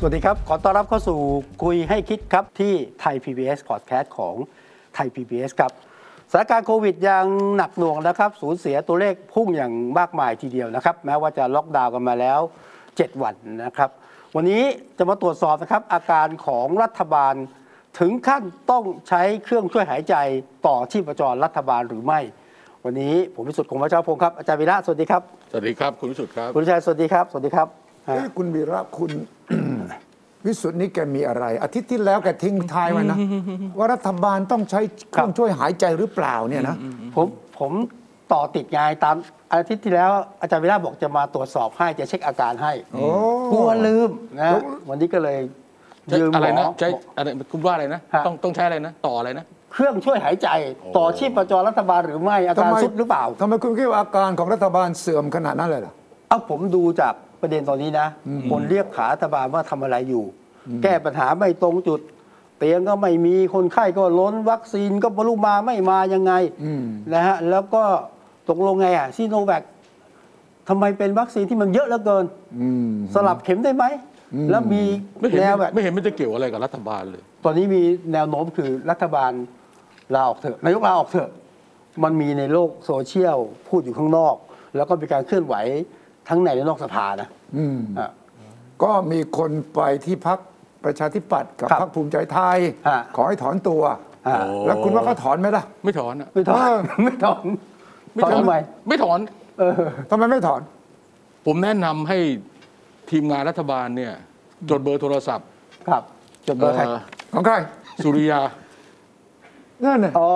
[0.00, 1.18] สวัสดีครับ ขอต้อนรับเข้าสู่
[1.64, 4.34] คุยให้คิดครับที่ไทย PBS Podcast ของ
[4.94, 5.72] ไทย PBS ครับ
[6.30, 12.40] สถานการณ์โควิดยังหนักหน่วงนะครับสูญเสียตัวเลขพุ่งอย่างมากมายทีเดียวนะครับ แม้ว่าจะล็อกดาวน์กันมาแล้ว
[12.82, 13.90] 7 วันนะครับ
[14.36, 14.62] วันนี้
[14.98, 17.34] จะมาตรวจสอบนะครับ อาการของรัฐบาล
[17.98, 20.14] ถึงขั้นต้องใช้เครื่องช่วยหายใจ
[20.66, 22.20] ต่อชีพจรรัฐบาลหรือไม่
[22.84, 27.68] วันนี้ผมวิสุทธิ์คงวัชรพงศ์ครับอาจารย์วีระสวัสดีครับสวัสดีครับคุณวิสุทธ์ครับคุณชัยสวัสดีครับสวัสดีครับ
[28.08, 29.12] ฮะเอ้ยคุณวีระคุณ
[30.46, 33.18] วิสุทธ์นี่แกมีอะไร อาทิตย์ที่แล้วแกทิ้งท้ายไว้นะ
[33.78, 36.76] ว่ารัฐบาลต้องใช้เครื่องช่วยหายใจหรือเปล่าเนี่ยนะ
[37.14, 37.26] ผม
[37.58, 37.72] ผม
[38.32, 39.16] ต่อติดไงตาม
[39.52, 43.06] อาทิตย์ที่แล้วอาจารย์วิระบอกจะมาตรวจสอบให้จะเช็คอาการให้โอ้
[43.52, 44.50] กลัวลืมนะ
[44.88, 45.38] วันนี้ก็เลย
[46.18, 50.48] ยืมหอะไรมนะอใช้อะไรคุณว่าอะไรนะฮะต้องต้องใช้อะไรนะ ต่ออะไรนะเครื่องช่วยหายใจ
[50.96, 55.94] ต่อชีพจรรัฐบาลหรือไม่อาการสุดหรือเปล่าทำไมคุณคิดว่าอาการของรัฐบาลเสื่อมขนาดนั้นเลยล่ะ
[56.28, 58.06] เอาผมดูจาก ประเด็นตอนนี้นะ
[58.50, 60.24] คนเรียกขารัฐบาลว่าทำอะไรอยู่
[60.82, 62.00] แก้ปัญหาไม่ตรงจุด
[62.58, 66.32] เตียงก็ไม่มีคนไข้ก็ล้นวัคซีนก็บรรลุมาไม่มายังไง
[66.64, 67.82] อืมนะฮะแล้วก็
[68.48, 69.62] ตกลงไงอะซีโนแวค
[70.68, 72.24] ทำไมเป็นวัคซีนที่มันเยอะเหลือเกิน
[72.60, 73.84] อืมสลับเข็มได้ไหม
[74.34, 74.82] อืมแล้วมี
[75.20, 79.32] ไม่เห็นแนวแบบไม่เห็นมันจะเกี่ยวอะไรกับรัฐบาลเลย ตอนนี้มีแนวโน้มคือรัฐบาล
[80.14, 81.30] ลาออกเถอะนายกลาออกเถอะ
[82.04, 84.34] มันมีในโลกโซเชียลพูดอยู่ข้างนอก
[84.76, 85.54] แล้วก็มีการเคลื่อนไหว
[86.28, 88.10] ทั้งในและนอกสภานะอืมอะ
[88.82, 90.38] ก็มีคนไปที่พัก
[90.84, 97.44] ประชาธิปัตย์กับครับพักภูมิใจไทย ฮะ ขอให้ถอนตัว อะโอ้ แล้วคุณว่าเขาถอนไหมล่ะ ไม่ถอนอะไม่ถอนเออไม่ถอน
[98.14, 98.54] ไม่ถอนทำไม
[98.88, 99.18] ไม่ถอน
[99.58, 99.72] เออ
[100.10, 100.60] ทำไมไม่ถอน
[101.46, 102.18] ผมแนะนำให้
[103.10, 104.12] ทีมงานรัฐบาลเนี่ย
[104.70, 105.46] จดเบอร์โทรศัพท์
[105.88, 106.02] ครับ
[106.46, 107.00] จดเบอร์ใครเอ่อ
[107.34, 107.54] ของใคร
[108.02, 108.40] สุริยา
[109.84, 110.30] นั่นน่ะอ๋อ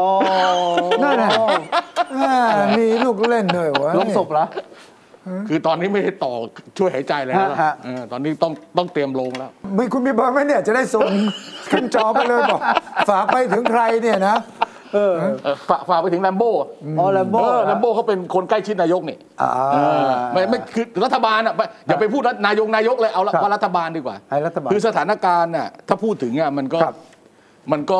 [1.02, 1.30] นั่นน่ะ
[2.14, 2.36] อ่า
[2.78, 4.46] มีลูกเล่นด้วยวะลงศพเหรอ
[5.48, 6.32] คือตอนนี้ไม่ได้ต่อ
[6.78, 11.10] ช่วยหายใจแล้วฮะฮะ เออตอนนี้ต้องต้องเตรียมลงแล้ว มีคุณมีเบอร์ไหมเนี่ย จะได้ส่ง
[11.72, 12.60] ขึ้นจอไปเลยบอก
[13.10, 14.36] ฝากไปถึงใครเนี่ยนะ
[14.94, 16.52] เออ เออฝากฝากไปถึงแลมโบ้
[16.98, 26.96] อ๋อแลมโบ้เออแลมโบ้เขาเป็นคนใกล้ชิดนายกนี่อ่า เออไม่ไม่คือรัฐบาลอะไม่อย่าไปพูดนายกนายกเลยเอาละครับว่ารัฐบาลดีกว่าให้รัฐบาลคือสถานการณ์น่ะถ้าพูดถึงอะมันก็ครับ
[27.72, 27.98] มันก็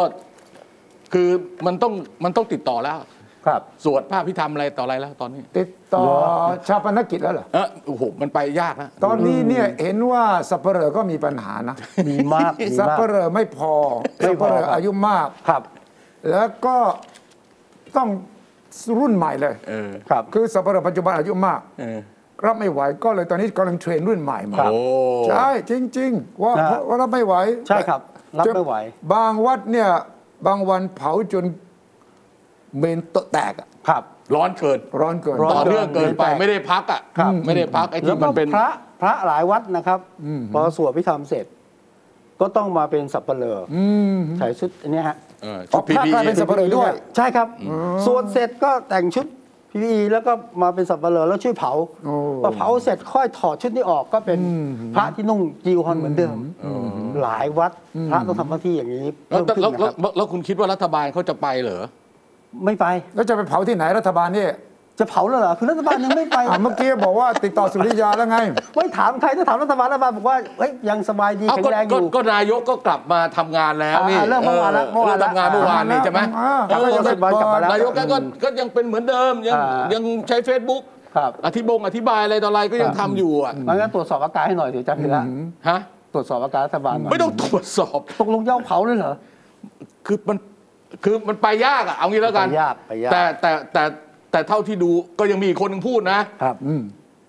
[1.13, 1.29] คือ
[1.67, 1.93] มันต้อง
[2.25, 2.99] มันต้องติดต่อแล้ว
[3.47, 6.35] ครับ สวดพระพิธรรมอะไรต่ออะไรแล้วตอนนี้ ติดต่อเหรอ
[6.69, 11.77] ชาปนกิจแล้วเหรอเออโอ้โหมันไปยากนะตอนนี้เนี่ยเห็นว่าสับเปลือก็มีปัญหานะ
[12.09, 13.75] มีมากมีสับมาก เปลือไม่พอ
[14.19, 15.63] ไม่สับพอเปลือครับอายุมาก ครับ
[16.31, 16.77] แล้วก็
[17.97, 18.09] ต้อง
[19.01, 21.99] รุ่นใหม่เลยเออครับ คือสับเปลือปัจจุบันอายุมาก เออ
[22.47, 24.81] รับไม่ไหวก็เลยตอนนี้กำลังเทรนรุ่นใหม่มาครับโอ้
[25.29, 27.35] ใช่จริง ๆ ว่านะเพราะว่ารับไม่ไหว
[27.69, 28.01] ใช่ครับ
[28.39, 28.75] รับไม่ไหว
[29.13, 29.91] บางวัดเนี่ย
[30.47, 31.45] บางวันเผาจน
[32.79, 34.03] เมนโตะแตกอะครับ
[34.35, 38.69] ร้อนเกินร้อนเกิน ร้ ต่อเนื่องเกินไปเกินไปไม่ได้พักอะครับ ไม่ได้พักไอ้แล้วที่ก็มันเป็น พระ
[39.03, 41.47] พระหลายวัดนะครับอืม พอสวดพิธรรมเสร็จ
[42.41, 43.85] ก็ต้องมาเป็นสับเปลออื
[44.17, 47.47] ม ใส่ชุดอันเนี้ยฮะเอออ๋อพระกลายเป็นสับปะเลอด้วย ใช่ครับ
[48.07, 49.27] สวดเสร็จก็แต่งชุด
[49.75, 51.73] PPE แล้วก็มาเป็นสับเปลอแล้วช่วยเผา
[52.05, 56.37] โอ้ พอเผาเสร็จค่อยถอดชุดนี้ออกก็เป็นอืมพระที่นุ่งจีวรเหมือนเดิม
[57.23, 57.73] หลายวัด
[58.11, 61.83] พระต้องทำหน้าที่อย่างนี้แล้วเพิ่มขึ้นแล้วนะคแล้วรับแล้วแล้วคุณคิดว่ารัฐบาลเขาจะไปเหรอ
[62.65, 64.51] ไม่ไป แล้วจะไปเผาที่ไหนรัฐบาลเนี่ย
[64.99, 68.39] จะเผาแล้วเหรอคือรัฐบาลยังไม่ไป อะเมื่อกี้บอกว่าติดต่อสุริยาแล้วไง
[68.77, 80.83] ไม่ถามใครถ้าถามรัฐบาลรัฐบาลบอกว่าเฮ้ยยังสบายดีเอาแข็งก็แรงอก็ยู่ ก็นายกก็กลับมาทำงานแล้วนี่อ่าเริ่มเมื่อวานแล้วเมื่อวานแล้วริ่ทำงานเมื่อวานนี่ใช่ไหมอ่า เออก็ยังไม่กลับมาแล้วนายกแกก็ก็ยังเป็นเหมือนเดิมยังอ่ายัยังใช้ Facebook
[81.17, 85.23] ครับ อธิบงอธิบายอะไรต่ออะไรก็ยังทำอยู่อะงั้นตรวจสอบอาการให้หน่อยสิจ้าพีระ
[85.69, 85.79] ฮะ
[86.15, 89.15] ตรวจสอบอาการรัฐบาลหน่อยไม่ต้องตรวจสอบตตกลงจะเอาเผาเลยเหรอ
[90.07, 90.39] คือมัน
[91.05, 93.83] คือมันไปยากอะเอางี้แล้วกันไปยากไปยาก แต่แต่แต่
[94.33, 96.83] แต่เท่าที่ดูก็ยังมีอีกคนหนึ่งพูดนะ ครับอืม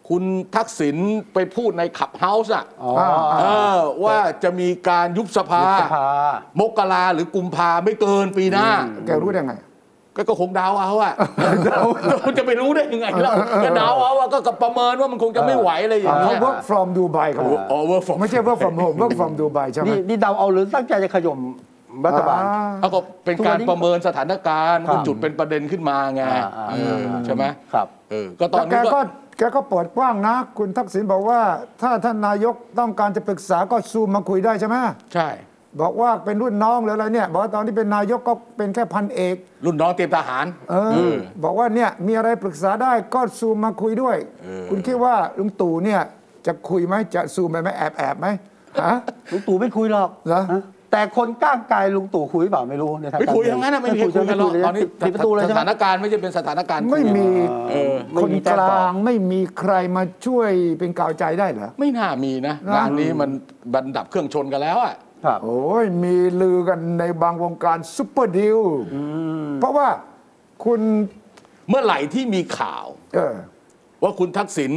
[0.10, 0.24] คุณ
[0.56, 0.98] ทักษิณ
[1.34, 2.92] ไปพูดในขับเฮาส์อะอ๋อ
[3.40, 3.46] เอ
[3.76, 6.08] อว่าจะมีการยุบสภายุบสภา
[6.60, 8.68] มกราหรือกุมภาไม่เกินปีหน้า
[9.06, 9.54] แกรู้ได้ไง
[10.16, 11.14] ก็ก็คงเดาเอาอะ
[12.38, 13.34] จะไปรู้ได้ยังไงเล่า
[13.66, 19.86] ก็เดาเอาอะก็ก็ประเมินว่ามันคงจะไม่ไหวอะไรอย่างเขา เงี้ย work from Dubai เขาโอ้ work from ไม่ใช่ work from home work from Dubai ใช่ไหม
[19.88, 21.40] นี่นี่เดาเอาหรือตั้งใจจะขย่ม
[22.06, 27.44] รัฐบาลอ่เขาก็เป็นการประเมินสถานการณ์ครับจุดเป็นประเด็นขึ้นมาไงอ่าอ่าเออใช่ไหม
[27.74, 29.02] ครับ เออก็ตอแล้นวแกนี้ก็ก็
[29.38, 31.42] แกก็เปิดกว้างนะ คุณทักษิณบอกว่า
[31.82, 34.76] ถ้าท่านนายกต้องการจะปรึกษาก็ซูมมาคุยได้ใช่ไหม
[35.14, 35.30] ใช่
[35.82, 39.36] บอกว่าเป็นรุ่นน้องหรืออะไรเนี่ย บอกว่าตอนที่เป็นนายกก็เป็นแค่พันเอก
[39.66, 40.76] รุ่นน้องเตรียมทหาร เอ
[41.12, 41.14] อ
[41.44, 44.18] บอกว่าเนี่ยมีอะไรปรึกษาได้ก็ซูมมาคุยด้วย
[44.70, 46.02] คุณคิดว่าลุงตู่เนี่ย
[46.46, 48.28] จะคุยไหมจะซูมไปไหมแอบแอบไหม
[48.82, 48.98] ฮะ
[49.32, 50.62] ลุงตู่ไม่คุยหรอกเหรอฮะ
[50.94, 57.28] แต่คนก้างกายลุงตู่คุยเปล่าไม่รู้ในทางไม่คุยทั้งนั้นนะไม่มีใครคุยกันหรอกตอนนี้ปิดประตูเลยสใช่ไหมถานการณ์ไม่ใช่เป็นสถานการณ์ไม่มี
[57.70, 63.30] เออไม่คนมีกแต้มต่อลางไม่มีใครมาช่วยเป็นกาวใจได้เหรอไม่น่ามีนะนะงานนี้มัน
[63.74, 64.96] บันดับเครื่องชนกันแล้วอะ
[65.26, 68.60] ครับโอ้ยมีลือกันในบางวงการซุปเปอร์ดิว
[69.60, 69.88] เพราะว่า
[70.66, 70.80] คุณ
[71.70, 72.86] เมื่อไหร่ที่มีข่าว
[73.16, 73.36] เออ
[74.04, 74.72] ว่าคุณทักษิณ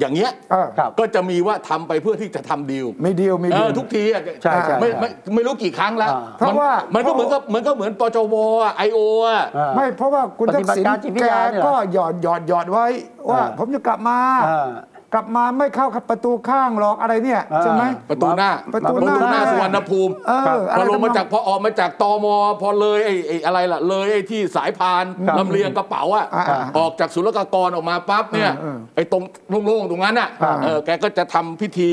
[0.00, 8.34] อย่างเงี้ยเออครับ ก็จะมีว่าทำไปเพื่อที่จะทำดีลไม่ดีลไม่เอดีล อทุกทีอะใช่ใช่ไม่ไม่ไม่รู้กี่ครั้งแล้วอ่า เพราะว่า มันก็เหมือนกับเหมือนก็เหมือนปจว
[8.76, 12.86] ไอโออะ อ่า ไม่เพราะว่าคุณทักษิณปฏิบัติการจิตวิทแกยาเนี่ยเหรอก็หยอดหยอดหยอดไว้
[13.30, 14.18] ว่า อ่าผมจะกลับมา
[14.48, 14.68] อ่า
[15.14, 22.26] กลับมาไม่เข้าประตูข้างหรอกอะไรเนี่ยอ่าใช่ไหมประตูหน้าประตูหน้าหน้าสุวรรณภูมิเออพอะไรอลงมาทำนองจากพอออกมาจากตม
[22.62, 29.22] พอเลยไอ้ไอ้อะไรล่ะเลยไอ้ที่สายพานครับลำเลียงกระเป๋าอะอ่าอ่าออกจากศุลกากรออกมาปั๊บเนี่ยอ่าอ่าไอ้ตรง
[29.66, 31.90] โล่งๆตรงนั้นอะอ่าเออแกก็จะทำพิธี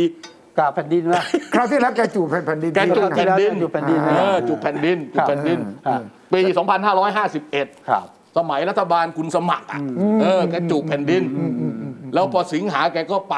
[0.57, 1.21] กราบแผ่นดินว่า
[1.53, 6.01] คราวที่แล้วแกจูบแผ่นดินแกจูบแผ่นดินจูบแผ่นดินเออจูบแผ่นดินจูบแผ่นดินครับ
[6.33, 6.39] ปี
[6.95, 8.05] 2551 ครับ
[8.37, 9.79] สมัยรัฐบาลคุณสมัครอะ
[10.21, 11.23] เออแกจูบแผ่นดิน
[12.13, 13.35] แล้วพอสิงหาแกก็ไป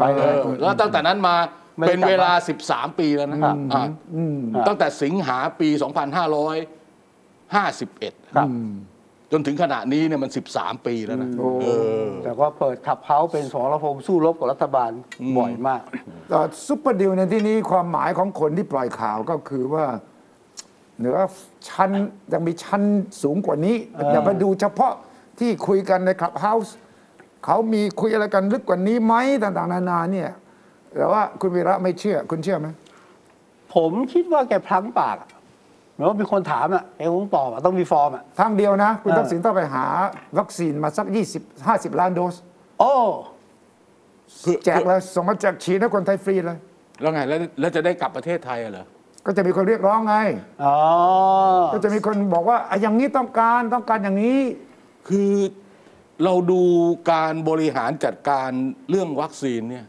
[0.00, 1.36] ไปเลยออแล้วตั้งแต่นั้นมา
[1.78, 2.32] ไม่ได้เป็นเวลา
[2.66, 3.82] 13 ปีแล้วนะครับอ่า
[4.14, 4.38] อืม
[4.68, 5.78] ตั้งแต่สิงหาปี 2551
[8.36, 8.48] ครับ
[9.32, 11.66] จนถึงขณะนี้เนี่ยมัน 13 ปีแล้วนะโอ้ เอ
[12.04, 14.90] อ แต่ว่าเปิด Clubhouse เป็นสรพงษ์สู้รบกับรัฐบาล
[15.38, 15.82] บ่อยมาก
[16.30, 19.84] เอ่อ super deal ในที่นี้ความหมายของคนที่ปล่อยข่าวก็คือว่า
[20.98, 21.16] เหนือ
[21.68, 21.90] ชั้น
[22.32, 22.82] ยังมีชั้น
[23.22, 23.76] สูงกว่านี้
[24.12, 24.92] อย่าไปดูเฉพาะ
[25.38, 26.76] ที่คุยกันใน Clubhouse
[27.44, 30.30] เขามีคุยอะไรกันลึกกว่านี้ไหมต่างๆ นานาเนี่ย
[30.96, 32.68] แต่ว่าคุณวีระไม่เชื่อ คุณเชื่อไหม
[33.74, 35.28] ผมคิดว่าแกพลั้งปากอะ
[35.92, 39.84] เหมือนว่ามีคนถามอะไอ้คงตอบอะต้องมีฟอร์มอะทางเดียวนะ คุณเออทักษิณต้องไปหา
[40.38, 42.34] วัคซีนมาสัก 20 50 ล้านโดส
[42.80, 42.92] โอ้
[44.64, 46.58] แจกเลยส่งมาจากฉีดให้คนไทยฟรีเลย
[47.00, 48.86] แล้วไงแล้วแล้วจะได้กลับประเทศไทยอะเหรอ
[49.26, 50.16] ก็จะมีคนเรียกร้องไง
[50.64, 50.76] อ๋อ
[51.72, 54.40] ก็จะมีคนบอกว่าอะอย่างนี้ต้องการต้องการอย่างนี้
[55.08, 55.32] คือ
[56.24, 56.62] เราดู
[57.12, 58.50] การบริหารจัดการ
[58.90, 59.84] เรื่องวัคซีนเนี่ย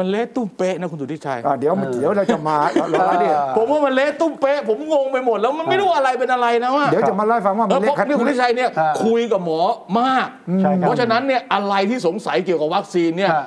[0.00, 9.60] มันเละตุ้มเป๊ะนะคุณสุทธิชัย อะเดี๋ยวเดี๋ยวเราจะมาเราเราเนี่ยผมว่ามันเละตุ้มเป๊ะผมงงไปหมดแล้วมันไม่รู้อะไรเป็นอะไรนะว่าเดี๋ยวจะมาเล่าให้ฟังว่าเอมัอนเพเรียราะกคัดนี่คุณทิชัยเนี่ยอ่าคุยกับหมอ
[10.00, 10.28] มาก
[10.60, 13.46] ใช่ครับเพราะฉะนั้นเนี่ยอะไรที่สงสัยเกี่ยวกับวัคซีนเนี่ย ฮะ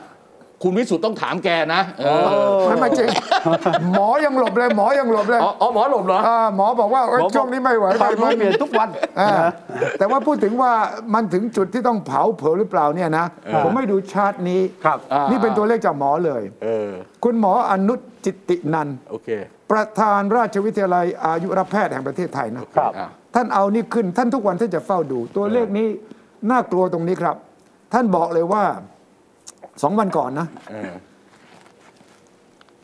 [0.64, 2.08] คุณวิสุทธ์ต้องถามแกนะเอ
[2.56, 3.08] อไม่ไม่จริง
[3.92, 8.90] หมอยังหลบเลย หมอยังหลบเลยอ๋ออ๋อหมอหลบเหรอ อ่าหมอบอกว่าเอ้ยหมอบอก ช่วงนี้ไม่ไหวความไม่รู้ไหวเปลี่ยนทุกวัน
[9.20, 9.30] อ่า
[10.00, 10.72] แต่ว่าพูดถึงว่า
[11.14, 13.26] มันถึงจุดที่ต้องเผาเผลอหรือเปล่าเนี่ยนะ
[13.64, 16.90] ผมไม่ดูชาร์ตนี้ครับ อ่านี่ นี่เป็นตัวเลขจากหมอเลย เออ
[17.24, 17.96] คุณหมออนุ
[18.26, 19.30] จิตตินันท์โอเค
[19.72, 25.88] ประธานราชวิทยาลัยอายุรแพทย์แห่งประเทศไทยนะ ครับ อะ ท่านเอานี่ขึ้นท่านทุกวันท่านจะเฝ้าดู ตัวเลขนี้
[26.52, 27.36] น่ากลัวตรงนี้ครับ
[27.94, 28.64] ท่านบอกเลยว่า
[29.82, 30.94] สองวันก่อนนะ เออ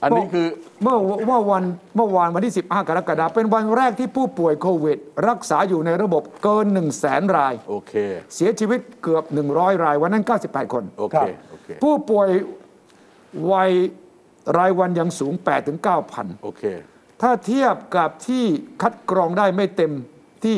[0.04, 0.48] อันนี้คือ
[0.84, 1.64] เมื่อเมื่อวัน
[1.96, 4.98] เมื่อวานวันที่ 15 กรกฎาคมเป็นวันแรกที่ผู้ป่วยโควิด
[5.30, 7.94] รักษาอยู่ในระบบเกิน 1 0 0 0 0แสนราย โอเค
[8.36, 12.28] เสียชีวิตเกือบ 100 ราย วันนั้น 98 คน โอคเครับโอเค ผู้ป่วย
[13.52, 13.72] วัย
[14.58, 15.78] รายวันยังสูง 8 ถึง
[16.12, 16.64] 9,000 โอเค
[17.22, 18.46] ถ้าเทียบกับที่
[18.82, 19.92] คัดกรองได้ไม่เต็ม
[20.44, 20.58] ที่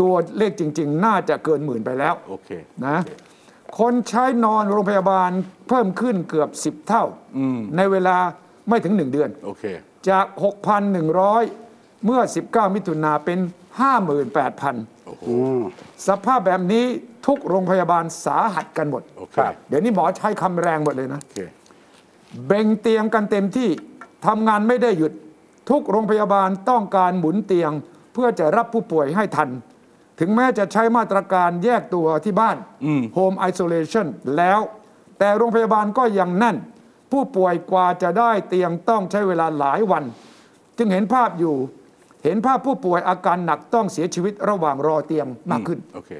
[0.00, 2.50] ตัวเลขจริง ๆ น่าจะเกินหมื่นไปแล้วโอเค
[2.86, 3.25] นะค
[3.90, 5.30] นใช้นอนโรงพยาบาล
[5.68, 7.04] เพิ่มขึ้นเกือบ 10 เท่า
[7.38, 8.16] อืมในเวลา
[8.68, 9.64] ไม่ถึง 1 เดือน โอเค
[10.08, 10.26] จาก
[11.16, 13.38] 6,100 เมื่อ 19 มิถุนาเป็น
[14.02, 15.62] 58,000โอ้โหอืม
[16.08, 16.84] สภาพแบบนี้
[17.26, 21.38] ทุกโรงพยาบาลสาหัสกันหมด โอเคครับเดี๋ยวนี้หมอใช้คำแรงหมดเลยนะ โอเค
[22.46, 23.68] เบ่งเตียงกันเต็มที่
[24.26, 25.12] ทำงานไม่ได้หยุด
[25.70, 27.70] ทุกโรงพยาบาลต้องการหมุนเตียง
[28.12, 29.48] เพื่อจะรับผู้ป่วยให้ทัน
[30.20, 34.06] ถึงแม้จะใช้มาตรการแยกตัวที่บ้านอืม Home Isolation
[34.36, 34.60] แล้ว
[35.18, 36.56] แต่โรงพยาบาลก็ยังแน่น
[37.12, 40.04] ผู้ป่วยกว่าจะได้เตียงต้องใช้เวลาหลายวัน
[40.78, 41.56] จึงเห็นภาพอยู่
[42.24, 46.10] เห็นภาพผู้ป่วยอาการหนักต้องเสียชีวิตระหว่างรอเตียงมากขึ้นโอเค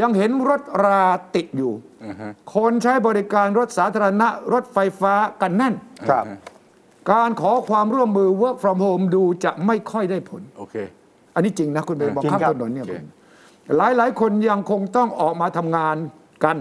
[0.00, 1.02] ยังเห็นรถรา
[1.34, 1.72] ติดอยู่
[2.04, 5.74] อ่าฮะคนใช้บริการรถสาธารณะรถไฟฟ้ากันแน่น
[6.08, 6.38] ครับอ่าฮะ
[7.12, 10.76] การขอความร่วมมือ work from home ดูจะไม่ค่อยได้ผลโอเค
[11.36, 12.96] อันนี้จริงนะคุณเบนบอกจริงข้างครับถนนเนี่ยโอเค
[13.76, 15.96] หลายหลายๆคนยังคงต้องออกมาทำงาน
[16.44, 16.56] กัน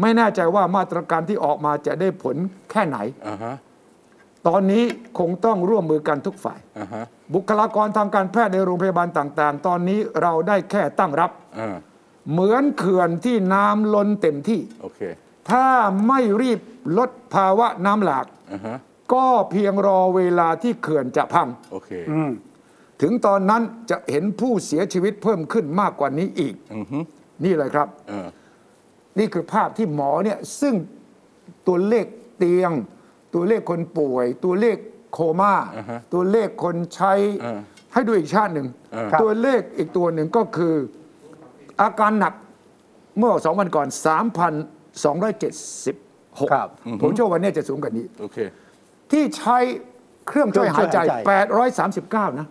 [0.00, 2.36] ไม่แน่ใจว่ามาตรการที่ออกมาจะได้ผล
[2.70, 2.98] แค่ไหน
[3.28, 3.54] อ่าฮะ
[4.48, 4.84] ตอนนี้
[5.18, 11.76] คงต้องร่วมมือกันทุกฝ่ายอ่าฮะบุคลากรทางการแพทย์ในโรงพยาบาลต่างๆ ตอนนี้เราได้แค่ตั้งรับอ่า
[12.32, 15.00] เหมือนเขื่อนที่น้ำล้นเต็มที่โอเค
[15.50, 15.66] ถ้า
[16.06, 16.60] ไม่รีบ
[16.98, 18.76] ลดภาวะน้ำหลากอ่าฮะ
[19.14, 22.30] ก็เพียงรอเวลาที่เขื่อนจะพังโอเคอืม
[23.02, 26.98] ถึงตอนนั้นจะเห็นผู้เสียชีวิตเพิ่มขึ้นมากกว่านี้อีก อือฮึ
[27.44, 28.28] นี่เลยครับ เออ
[29.18, 30.74] นี่คือภาพที่หมอเนี่ยซึ่ง
[31.68, 32.06] ตัวเลข
[32.38, 32.72] เตียง
[33.34, 34.76] ตัวเลขคนป่วย ตัวเลข
[35.12, 37.12] โคม่า อ่าฮะตัวเลขคนใช้
[37.44, 37.58] อ่า
[37.92, 40.74] ให้ดูอีกชาติหนึ่ง อ่า ตัวเลขอีกตัวหนึ่งก็คือ
[41.82, 42.34] อาการหนัก
[43.18, 46.68] เมื่อสองวันก่อน 3,276 ครับ
[47.02, 48.38] ผมเชื่อวันนี้จะสูงกว่านี้ โอเค
[49.10, 49.58] ที่ใช้
[50.28, 51.80] เครื่องช่วยหายใจเครื่องช่วยหายใจ
[52.32, 52.46] 839 นะ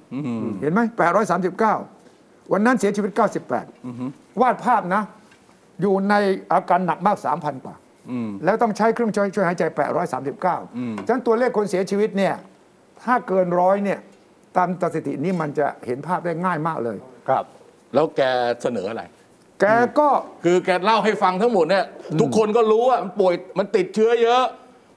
[0.62, 0.82] เห็นไหม
[1.68, 3.12] 839 วันนั้นเสียชีวิต
[3.76, 5.04] 98 วาดภาพนะ
[5.82, 6.16] อยู่ใน
[6.52, 7.76] อาการหนักมาก 3,000กว่า
[8.12, 9.64] อืมแล้วต้องใช้เครื่องช่วยช่วยหายใจ
[10.36, 12.36] 839 ฉะนั้นตัวเลขคนเสียชีวิตเนี่ย
[13.04, 14.00] ถ้าเกินร้อยเนี่ย
[14.58, 16.98] ตามสถิตินี้มันจะเห็นภาพได้ง่ายมากเลย
[17.30, 17.44] ครับ
[17.94, 18.22] แล้วแก
[18.62, 19.04] เสนออะไร
[19.62, 19.66] แก
[20.00, 20.10] ก็
[20.44, 21.86] คือแกเล่าให้ฟังทั้งหมดเนี่ย
[22.22, 24.44] ทุกคนก็รู้ว่ามันป่วย มันติดเชื้อเยอะ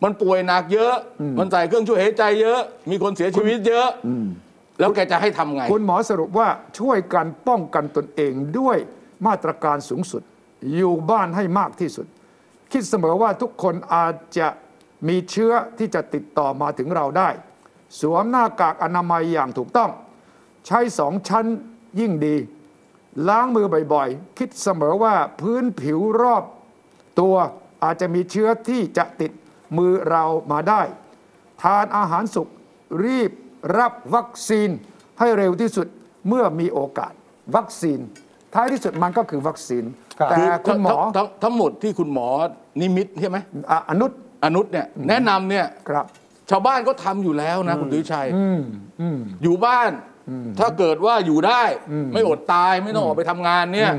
[0.04, 0.94] มันป่วยหนักเยอะ
[1.38, 3.88] มันใส่เครื่องช่วยหายใจเยอะ มีคนเสียชีวิตเยอะ
[4.80, 8.78] แล้วแกจะให้ทำไง คุณหมอสรุปว่าช่วยกันป้องกันตนเองด้วย
[9.26, 10.22] มาตรการสูงสุด
[10.76, 12.06] อยู่บ้านให้มากที่สุด
[12.72, 14.48] คิดเสมอว่าทุกคนอาจจะ
[15.08, 17.28] มีเชื้อที่จะติดต่อมาถึงเราได้
[18.00, 19.90] สวมหน้ากากอนามัยอย่างถูกต้อง
[20.66, 21.46] ใช้สองชั้น
[22.00, 22.36] ยิ่งดี
[23.28, 26.44] ล้างมือบ่อยๆ คิดเสมอว่าพื้นผิวรอบ
[27.20, 27.34] ตัว
[27.84, 29.32] อาจจะมีเชื้อที่จะติด
[29.78, 30.82] มือเรามาได้
[31.62, 32.48] ทานอาหารสุก
[33.04, 33.30] รีบ
[33.78, 34.68] รับวัคซีน
[35.18, 35.86] ให้เร็วที่สุด
[36.28, 37.12] เมื่อมีโอกาส
[37.56, 37.98] วัคซีน
[38.54, 39.84] ท้ายที่สุดมันก็คือวัคซีน
[40.20, 42.28] ครับแต่คุณหมอทั้งทั้งทั้งหมดที่คุณหมอ
[42.80, 43.38] นิมิตใช่ไหม
[43.70, 44.10] อะอนุษ
[44.44, 46.04] อนุษเนี่ยแนะนำเนี่ยครับ
[46.50, 48.26] ชาวบ้านก็ทำอยู่แล้วนะคุณตุ้ยชัย
[49.42, 49.90] อยู่บ้าน
[50.58, 51.62] ถ้าเกิดว่าอยู่ได้
[52.14, 53.90] ไม่อดตายไม่ต้องออกไปทำงานเนี่ย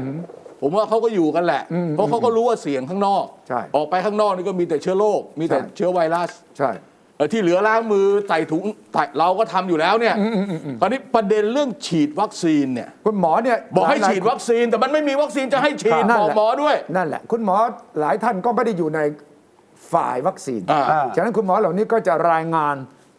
[0.68, 1.64] ผมว่าเขาก็อยู่กันแหละ
[1.96, 6.72] เพราะเขาก็รู้ว่าเสี่ยงข้างนอก ใช่ออกไปข้างนอกนี่ก็มีแต่เชื้อโรคมีแต่ใช่ เชื้อไวรัสใช่
[7.18, 10.16] เออที่เหลือล้างมือใส่ถุงใส่เราก็ทำอยู่แล้วเนี่ย
[10.80, 17.56] คราวนี้ประเด็นเรื่องฉีดวัคซีนเนี่ย คุณหมอเนี่ยบอกให้ลายๆฉีดวัคซีน แต่มันไม่มีวัคซีนจะให้ฉีดนั่นบอกแหละหมอด้วยนั่นแหละ คุณหมอ
[18.00, 19.00] หลายท่านก็ไม่ได้อยู่ใน
[19.94, 22.76] ฝ่ายวัคซีน อ่าอ่าฉะนั้นคุณหมอเหล่านี้ก็จะรายงาน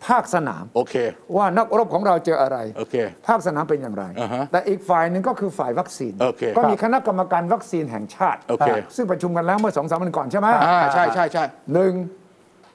[0.07, 0.95] ภาคสนาม โอเค
[1.37, 2.95] ว่านักรบของเราเจออะไร โอเค
[3.27, 11.93] ภาคสนามเป็นอย่างไร อ่าฮะแต่อีกฝ่ายหนึ่งก็คือฝ่ายวัคซีน โอเคก็มีคณะกรรมการวัคซีนแห่งชาติ โอเค ซึ่งประชุมกันแล้วเมื่อสองสามวันก่อนใช่ไหมอ่าใช่ใช่ใช่หนึ่ง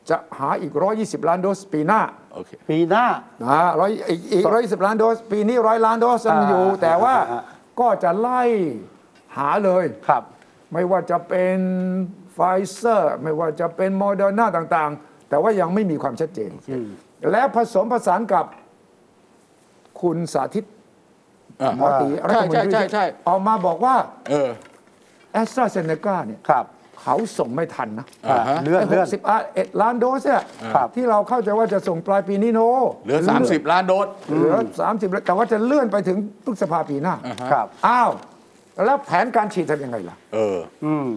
[0.09, 0.73] จะหาอีก
[1.21, 2.01] 120 ล้านโดสปีหน้า
[2.33, 3.05] โอเค ปีหน้า
[3.43, 7.41] นะร้อยอีกอีกร้อยสิบล้านโดส ปีนี้ร้อยล้านโดสยังอยู่ อ่าแต่ว่าอ่า
[7.79, 8.43] ก็จะไล่
[9.37, 10.23] หาเลย ครับ
[10.73, 11.57] ไม่ว่าจะเป็น
[12.33, 12.39] ไฟ
[12.71, 16.89] เซอร์ ไม่ว่าจะเป็นโมเดอร์นาต่างๆ แต่ว่ายังไม่มีความชัดเจนอืม
[17.31, 18.45] และผสมผสานกับ
[20.01, 20.65] คุณสาธิต
[21.61, 23.95] อ่าหมอตีรัฐมนตรีใช่ใช่ใช่ ออกมาบอกว่า
[24.29, 24.49] เออ
[25.33, 26.65] แอสตราเซเนกาเนี่ย ครับ
[27.01, 29.21] เขาส่งไม่ทันนะอ่าฮะ เลื่อนเลื่อนสิบ
[29.53, 30.43] เอ็ดล้านโดสเนี่ย
[30.75, 32.61] ครับ ที่เราเข้าใจว่าจะส่งปลายปีนี้โน
[33.05, 37.15] เหลือ 30 ล้านโดส เหลือสามสิบแต่ว่าจะเลื่อนไปถึงพฤษภาปีหน้า
[37.51, 38.11] ครับ อ้าว
[38.85, 41.09] แล้วแผนการฉีดทำยังไงล่ะ เออ อืม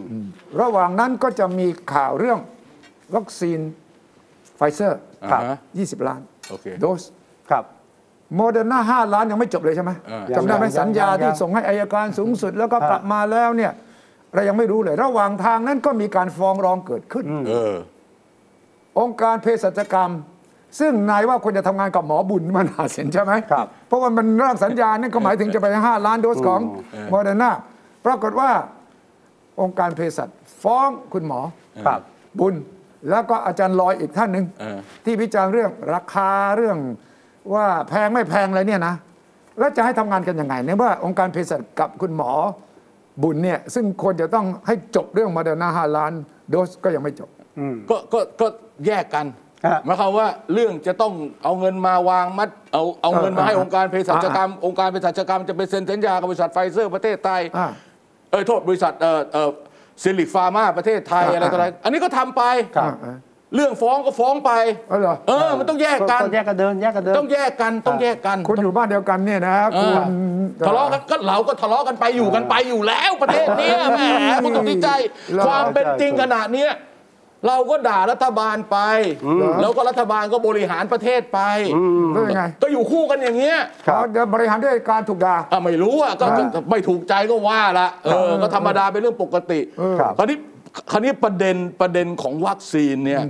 [0.61, 2.39] ระหว่างนั้นก็จะมีข่าวเรื่อง
[3.15, 3.59] วัคซีน
[4.57, 5.01] ไฟเซอร์
[5.31, 7.03] ครับอ่าฮะ20ล้านโอเคโดส
[7.51, 7.65] ครับ
[8.37, 13.73] โมเดอร์นา5ล้านยังไม่จบเลยใช่ไหมอ่าจำได้ไหมยังยังสัญญายังที่ส่งให้อายการสูงสุดแล้วก็อ่ากลับมาแล้วเนี่ย
[14.35, 17.75] เรายังไม่รู้เลย ระหว่างทางนั้นก็มีการฟ้องร้องเกิดขึ้นเออ
[19.01, 20.13] องค์การเภสัชกรรม
[20.81, 26.61] ซึ่งนายว่าควรจะทำงานกับหมอบุญมันหาเสียนใช่ไหมครับเพราะว่ามันร่างสัญญานั่นก็หมายถึงจะไป5ล้านโดสของ
[26.95, 27.51] อืมโมเดอร์นา
[28.07, 28.51] ปรากฏว่า
[29.61, 30.29] องค์การเภสัช
[30.63, 31.41] ฟ้องคุณหมอ
[31.87, 32.01] ครับ
[32.39, 32.55] บุญ
[33.11, 36.79] แล้วก็อาจารย์ลอยอีกท่านหนึ่งเออที่วิจารณ์เรื่องราคาเรื่อง
[37.55, 38.95] ว่าแพงไม่แพงอะไรเนี่ยนะ
[39.59, 42.33] แล้วจะให้ทำงานกันยังไงเนี่ยว่าองค์การเภสัชกับคุณหมอ
[43.23, 46.13] บุญเนี่ยซึ่งควรจะต้องให้จบเรื่องโมเดอร์นาห้าล้าน
[46.51, 48.47] โดสก็ยังไม่จบอืมก็ก็ก็
[48.87, 49.27] แยกกัน
[49.67, 57.67] ฮะหมายความว่าเรื่องจะต้องเอาเงินมาวางมัดเอาเอาเงินมาให้อ่าองค์การเภสัชกรรม องค์การเภสัชกรรมจะไปเซ็นสัญญากับบริษัทไฟเซอร์ประเทศไทยอ่า
[58.31, 59.51] เออโทษบริษัทเออเออ
[60.03, 62.43] Zuellig Pharma ประเทศไทยอ่าอะไรต่ออะไรอันนี้ก็ทำไป
[62.77, 63.17] ครับอ่า
[63.55, 64.53] เรื่องฟ้องก็ฟ้องไป
[64.89, 70.03] เอาเหรอเออ มันต้องแยกกันแยกกันเดินแยกกันเดิน ต้องแยกกันต้องแยกกัน คนอยู่บ้านเดียวกันเนี่ยนะเอคุอณ
[70.67, 74.03] ทะเลาะกันก็เราก็ทะเลาะกันไปอยู่กันไปอยู่แล้วประเทศเนี้ยแหม
[74.45, 74.89] คุณต้องดีใจ
[75.33, 76.71] เหรอความเป็นจริงขนาดเนี้ย
[77.47, 78.79] เราก็ด่ารัฐบาลไป
[79.61, 81.41] แล้วก็รัฐบาลก็บริหารประเทศไป
[82.13, 83.59] แล้วยังไงก็อยู่คู่กันอย่างเงี้ย
[83.89, 89.61] ครับเขาจะบริหารด้วยการถูกด่าอะไม่รู้อะก็ก็ไม่ถูกใจก็ว่าละเออก็ธรรมดาเป็นเรื่องปกติ
[90.01, 90.39] ครับคราวนี้
[90.91, 93.23] คราวนี้ประเด็นประเด็นของวัคซีนเนี่ย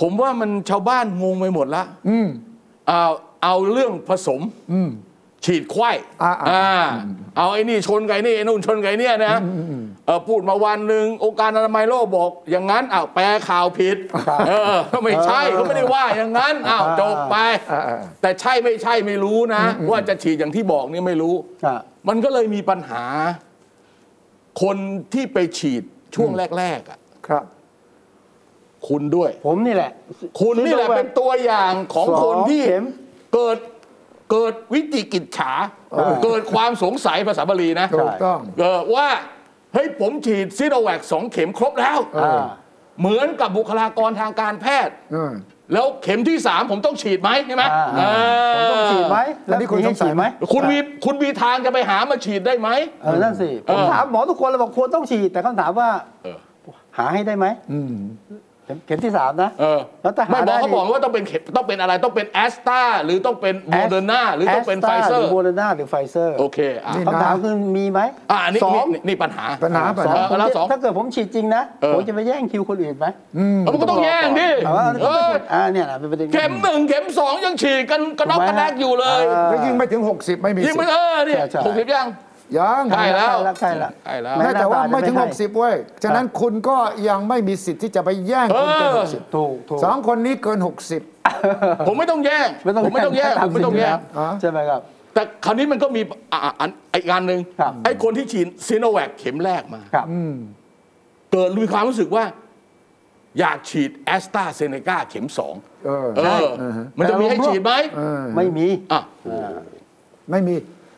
[0.00, 2.28] ผมว่ามันชาวบ้านงงไปหมดละอืม
[2.88, 3.02] เอา
[3.44, 4.40] เอาเรื่องผสม
[4.72, 4.90] อืม
[5.46, 5.90] ฉีดไข้
[6.22, 6.66] อ่าๆอ่า
[7.36, 9.34] เอาไอ้นี่ชนไก่นี่ไอ้นู่นชนไก่เนี่ยนะ
[10.06, 13.96] เออพูดมาวันหนึ่งองค์การอนามัยโลกบอก อย่างนั้นอ้าวแปลข่าวผิด
[14.48, 17.36] เออไม่ใช่เขาไม่ได้ว่าอย่างนั้นอ้าวจบไป
[17.72, 17.82] อ่า
[18.22, 21.34] แต่ใช่ไม่ใช่ไม่รู้นะ ว่าจะฉีดอย่างที่บอกนี่ไม่รู้
[21.66, 23.04] อะมันก็เลยมีปัญหา
[24.62, 24.76] คน
[25.14, 25.82] ที่ไปฉีด
[26.14, 26.98] ช่วงแรกๆอะ
[27.28, 27.44] ครับ
[28.88, 29.92] คุณด้วย ผมนี่แหละ
[30.40, 32.84] คุณนี่แหละเป็นตัวอย่างของสองคนที่เข็ม
[33.34, 33.58] เกิด
[34.30, 35.52] เกิดวิจิกิจฉา
[36.24, 39.06] เกิดความสงสัยภาษาบาลีนะถูกต้องเกิดว่า
[39.74, 42.44] เฮ้ยผมฉีดซิโนแวคสองเข็มครบแล้วอ่า
[43.00, 45.32] เหมือนกับบุคลากรทางการแพทย์อืม
[45.72, 47.64] แล้วเข็มที่สามผมต้องฉีดไหมใช่ไหม
[47.98, 48.12] อ่า
[48.54, 52.68] เผมต้องฉีดไหมแล้วนี่คุณมีให้สงสัยฉีดไหมคุณมีคุณมีทางจะไปหามาฉีดได้ไหม
[53.02, 55.88] เออนั่นสิผมเออถามหมอทุกคนเลยบอกควรต้องฉีดแต่คำถามว่า
[56.22, 56.38] เออ
[56.98, 57.94] หาให้ได้ไหมอืม
[58.66, 73.06] เข็มเข็มที่สามนะเออแล้วถ้าหาไม่บได้อกเขานี่บอกว่าต้องเป็นเข็มต้องเป็นอะไรต้องเป็นแอสตราหรือต้องเป็นโมเดอร์นาหรือต้องเป็นไฟเซอหรืร์โมเดอร์นาหรือไฟเซอร์โอเคอะนี่ คำถามคือมีไหมอะอันนี้สองนี่นี่ปัญหา ปัญหาปัญสองหาเออแล้วสองถ้าเกิดผมฉีดจริงนะเออ ผมจะไปแย่งคิวคนอื่นไหม
[73.60, 82.06] เอามันก็ต้องแย่งดิแต่ว่าเอออ่าเนี่ยนะเป็นประเด็น เข็มหนึ่งเข็มสองยังฉีดกันกระนอกกระแนกอยู่เลยเออแล้วยิ่งไม่ถึง 60 ไม่มียิ่งสิไม่ทธิ์ เออเนี่ยใช่ใช่ หกสิบยัง
[82.58, 86.76] ยังใช่แล้วใช่แล้วใช่แล้วแม้แม้แต่ว่าไม่ถึงหน้าตาจะไม่ให้60เว้ย ฉะนั้นคุณก็
[87.08, 90.58] ยังไม่มีสิทธิ์ที่จะไปแย่งคนเกินเออ 60ถูกถูก สองคนนี้เกิน
[91.22, 94.80] 60 ผมไม่ต้องแย่งไม่ต้องผมไม่ต้องแย่งผมไม่ต้องแย่ง อะ ใช่ไหมครับ
[95.14, 96.00] แต่คราวนี้มันก็มี
[96.32, 100.06] อะอะอันอีกอันหนึ่งครับ ไอ้คนที่ฉีดซีโนแวคเข็มแรกมา ครับ
[101.32, 102.24] เกิดมีความรู้สึกว่า
[103.40, 105.54] อยากฉีดแอสตราเซเนกาเข็มสอง
[105.86, 106.46] เออ เออ
[106.98, 109.00] มันจะมีให้ฉีดไหมเออไม่มี อะ
[110.30, 110.54] ไม่มี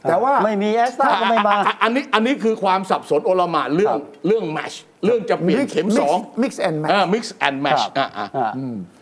[0.08, 4.72] แต่ว่าไม่มีแอสตราก็ไม่มาอะอะอันนี้อันนี้คือความสับสนโอลหมานเรื่องครับเรื่องแมช
[5.04, 8.50] เรื่องจะเปลี่ยนเข็มสอง mix and match เออ mix and match ครับอะอะอ่า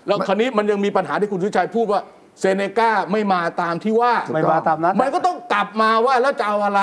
[0.07, 2.01] แล้วคราวนี้มันยังมีปัญหาที่คุณสุชัยพูดว่า
[2.41, 6.81] เซเนกาไม่มาตามที่ว่าไม่มาตามนั้น มันก็ต้องกลับมาว่าแล้วจะเอาอะไร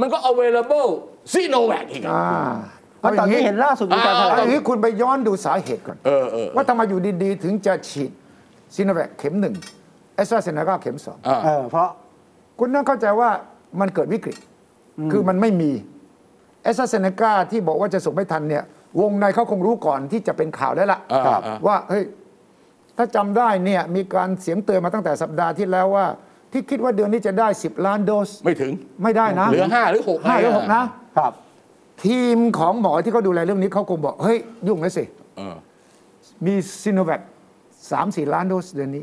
[0.00, 0.88] มันก็ available
[1.32, 2.50] ซีโนแวคอีกอะอ่า
[2.98, 8.10] เพราะตอนที่เห็นล่าสุดมีการแถลเอางอย่างนี้คุณไปย้อนดูสาเหตุก่อนเออเออว่าทำไมอยู่ดีๆ ถึงจะฉีด
[8.74, 9.54] ซีโนแวคเข็มหนึ่ง
[10.14, 11.88] แอสตราเซเนกาเข็มสองอะเออเพราะ
[12.58, 13.30] คุณต้องเข้าใจว่า
[13.80, 14.36] มันเกิดวิกฤต
[15.12, 15.70] คือมันไม่มี
[16.62, 18.64] แอสตราเซเนกาที่บอกว่าจะส่งไม่ทันเนี่ย
[19.00, 22.04] วงในเขาคงรู้ก่อนที่จะเป็นข่าวได้ละอ่าอ่าว่าเฮ้ย
[22.96, 26.06] ถ้าจำได้เนี่ยมีการเสียงเตือนมาตั้งแต่สัปดาห์ที่แล้วว่า
[26.52, 30.82] ที่คิดว่าเดือนนี้จะได้ 10 ล้านโดส ไม่ถึงไม่ได้นะ เหลือห้าหรือหกห้าหรือหกนะ
[31.18, 31.32] ครับ
[32.04, 35.04] ทีมของหมอที่เขาดูแลเรื่องนี้เขาคงบอก เฮ้ย ยุ่งแล้วสิ
[35.36, 35.56] เออ
[36.46, 37.20] มีซีโนแวค
[37.90, 39.02] สามสี่ล้านโดสเดือนนี้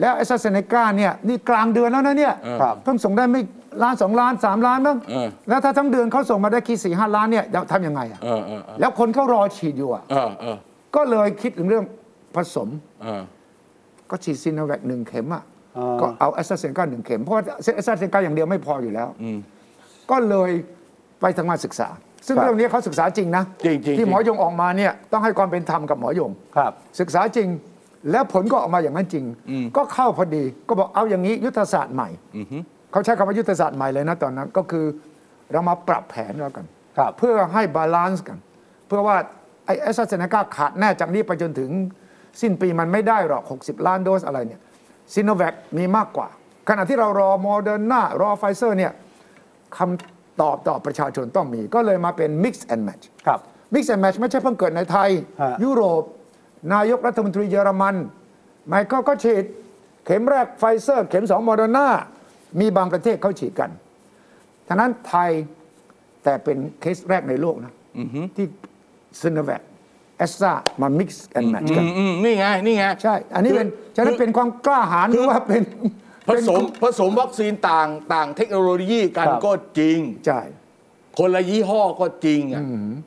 [0.00, 3.42] แล้วแอสตราเซเนกาเนี่ย นี่กลางเดือนแล้วนะเนี่ยครับเพิ่งส่งได้ไม่
[3.82, 10.56] ล้านสองล้านสามล้านมั้งเออ แล้วถ้าทั้งเดือนเขาส่งมาได้กี่สี่ห้าล้านเนี่ยจะทำยังไงอะเออเออเออแล้วคนเขารอฉีดอยู่อะเออเออ
[10.96, 11.84] ก็เลยคิดถึงเรื่อง
[12.36, 12.68] ผสม
[13.02, 13.22] เออ
[14.10, 15.42] ก็ฉีดซีโนแวคหนึ่งเข็มอะ
[15.76, 17.42] อ่า ก็เอาแอสตราเซเนกาหนึ่งเข็ม เพราะว่า
[17.74, 19.38] แอสตราเซเนกาอย่างเดียวไม่พออยู่แล้วอืม
[20.10, 20.50] ก็เลย
[21.20, 21.88] ไปทำงานศึกษา
[22.26, 27.48] ซึ่งครับเรื่องนี้เขาศึกษาจริงนะจริงๆจริง ที่หมอยงออกมาเนี่ยต้องให้ความเป็นธรรมกับหมอยง ครับ ศึกษาจริง
[28.10, 29.24] แล้วผลก็ออกมาอย่างนั้นจริง
[29.76, 32.58] ก็เข้าพอดีก็บอกเอาอย่างนี้ยุทธศาสตร์ใหม่อือฮึ
[32.92, 34.86] เขาใช้คำว่ายุทธศาสตร์ใหม่เลยนะตอนนั้น ก็คือ
[35.52, 36.66] เรามาปรับแผนแล้วกัน
[36.98, 38.38] ครับเพื่อให้ balance กัน
[38.86, 39.16] เพื่อว่า
[39.66, 41.70] ไอ้แอสตราเซเนกาขาดแน่จากนี้ไปจนถึง
[42.40, 44.60] สิ้นปีมันไม่ได้หรอก 60 ล้านโดสอะไรเนี่ย
[45.14, 46.28] ซีโนแวคมีมากกว่า
[46.68, 48.92] ขณะที่เรารอโมเดอร์นารอไฟเซอร์เนี่ย
[49.76, 53.40] คำตอบต่อประชาชนต้องมี ก็เลยมาเป็น mix and match ครับ
[53.74, 55.10] mix and match ไม่ใช่เพิ่งเกิดในไทย
[55.42, 56.02] ฮะยุโรป
[56.74, 57.96] นายกรัฐมนตรีเยอรมัน
[58.68, 59.44] แมร์เคิลก็ฉีด
[60.04, 61.88] เข็มแรกไฟเซอร์ เข็มสองโมเดอร์นา
[62.60, 63.70] มีบางประเทศเขาฉีดกัน
[64.66, 65.30] ท่านั้นไทย
[66.24, 67.72] แต่เป็นเคสแรกในโลกนะ
[68.36, 68.46] ที่
[69.20, 69.62] ซิโนแวค
[70.18, 75.62] แอสตรามา mix and match กันอืมอืมนี่ไง นี่ไง ใช่ อันนี้เป็นฉะนั้นเป็นความกล้าหาญหรือว่าเป็น
[76.26, 80.40] ผเป็นสมผสมวัคซีนต่างต่างเทคโนโลยีกันครับก็จริง ใช่
[81.18, 82.62] คนละยี่ห้อก็จริงอะ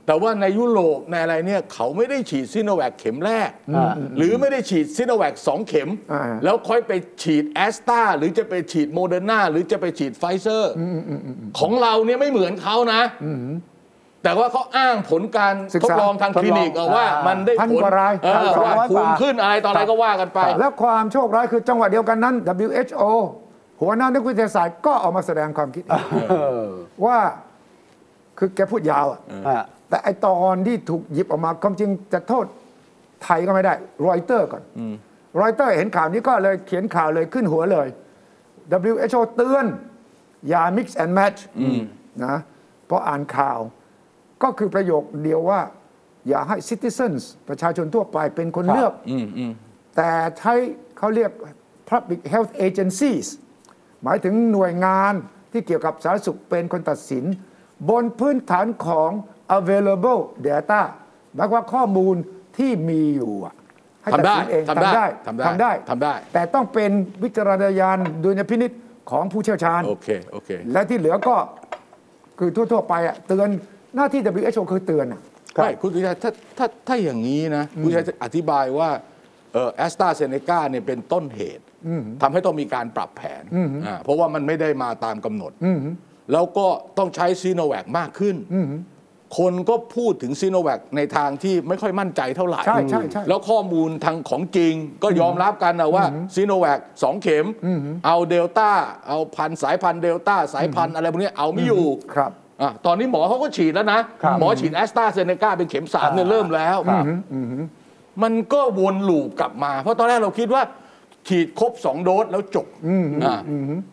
[0.05, 6.91] แต่ว่าในยุโรปในอะไรเนี่ยเขาไม่ได้ฉีดซิโนแวคเข็มแรกอ่าหรือไม่ได้ฉีดซิโนแวคสองเข็มอ่าแล้วค่อยไป
[7.23, 10.73] ฉีดแอสตราหรือจะไปฉีดโมเดอร์นาหรือจะไปฉีดไฟเซอร์
[11.59, 13.01] ของเราเนี่ยไม่เหมือนเขานะ
[14.23, 22.35] แต่ว่าเขาอ้างผลการศึกทดษาลองทางคลินิกอะว่ามันได้พันผลกว่ารายเออพันกว่าว่าร้อยภูกว่ามิขึ้นอะไรต่ออะไรก็ว่ากันไป แล้วความโชคร้ายคือจังหวะเดียวกันนั้น
[22.67, 23.03] WHO
[23.81, 26.65] หัวหน้านักวิทยาศาสตร์ก็ออกมาแสดงความคิดเห็นเออ
[27.05, 27.17] ว่า
[28.43, 32.45] คือแกพูดยาวอะอะแต่ไอตอนที่ถูกหยิบออกมาความจริงจะโทษ
[33.23, 33.73] ไทยก็ไม่ได้
[34.07, 34.63] รอยเตอร์ก่อน
[35.41, 37.87] รอยเตอร์เห็นข่าวนี้ก็เลยเขียนข่าวเลยขึ้นหัวเลย
[38.89, 39.65] WHO เตือน
[40.49, 41.39] อย่า mix and match
[42.25, 42.37] นะ
[42.85, 43.59] เพราะอ่านข่าว
[44.43, 45.61] ก็คือประโยคเดียวว่า
[46.27, 48.93] อย่าให้ citizens ประชาชนทั่วไปเป็นคนเลือก
[49.95, 50.53] แต่ใช้
[50.97, 51.31] เขาเรียก
[51.89, 53.27] public health agencies
[54.03, 55.13] หมายถึงหน่วยงาน
[55.51, 57.25] ที่เกี่ยวกับสาธารณสุขเป็นคนตัดสิน
[57.89, 59.11] บนพื้นฐานของ
[59.57, 60.81] available data
[61.35, 62.15] หมายความว่าข้อมูล
[62.57, 63.55] ที่มีอยู่อะ
[64.03, 66.91] ให้ตัดสินเองทำได้ทำทำได้ได้ทำได้ แต่ต้องเป็น
[67.23, 68.71] วิจารณญาณดุลยพินิษ
[69.11, 71.35] ของผู้เชี่ยวชาญโอเคโอเคและที่เหลือก็
[72.39, 73.49] คือทั่ว ๆ ไปอะเตือน
[73.95, 75.21] หน้าที่ WHO คือเตือนอะ
[75.55, 78.89] ครับไม่คุณสุชัยถ้าถ้าถ้าอย่างนี้นะคุณสุชัยจะอธิบายว่า
[79.53, 81.63] เออแอสตราเซเนกาเนี่ยเป็นต้นเหตุ
[82.21, 83.43] ทำให้ต้องมีการปรับแผน
[83.87, 85.51] อ่าเพราะว่ามันไม่ได้มาตามกำหนด
[86.31, 86.67] แล้วก็
[86.97, 88.35] ต้องใช้ซีโนแวคมากขึ้น
[89.39, 96.03] คนก็พูดถึงซีโนแวคในทางที่ไม่ค่อยมั่นใจเท่าไหร่ใช่ใช่ใช่แล้วข้อมูลทางของจริงก็ยอมรับกันนะว่า
[96.35, 97.45] ซีโนแวคสองเข็ม
[98.05, 98.69] เอาเดลต้า
[99.07, 107.05] เอาพันธุ์สายพันธุ์เดลต้าสายพันธุ์อะไรพวกนี้เอาไม่อยู่ครับอะตอนนี้หมอเขาก็ฉีดแล้วนะครับหมอฉีดแอสตราเซเนกาเป็นเข็มสามเนี่ยอ่าเริ่มแล้วครับ
[108.23, 110.63] มันก็วน loop กลับมา เพราะตอนแรกเราคิดว่า
[111.27, 112.67] ฉีดครบสองโดสแล้วจบ
[113.23, 113.39] อ่า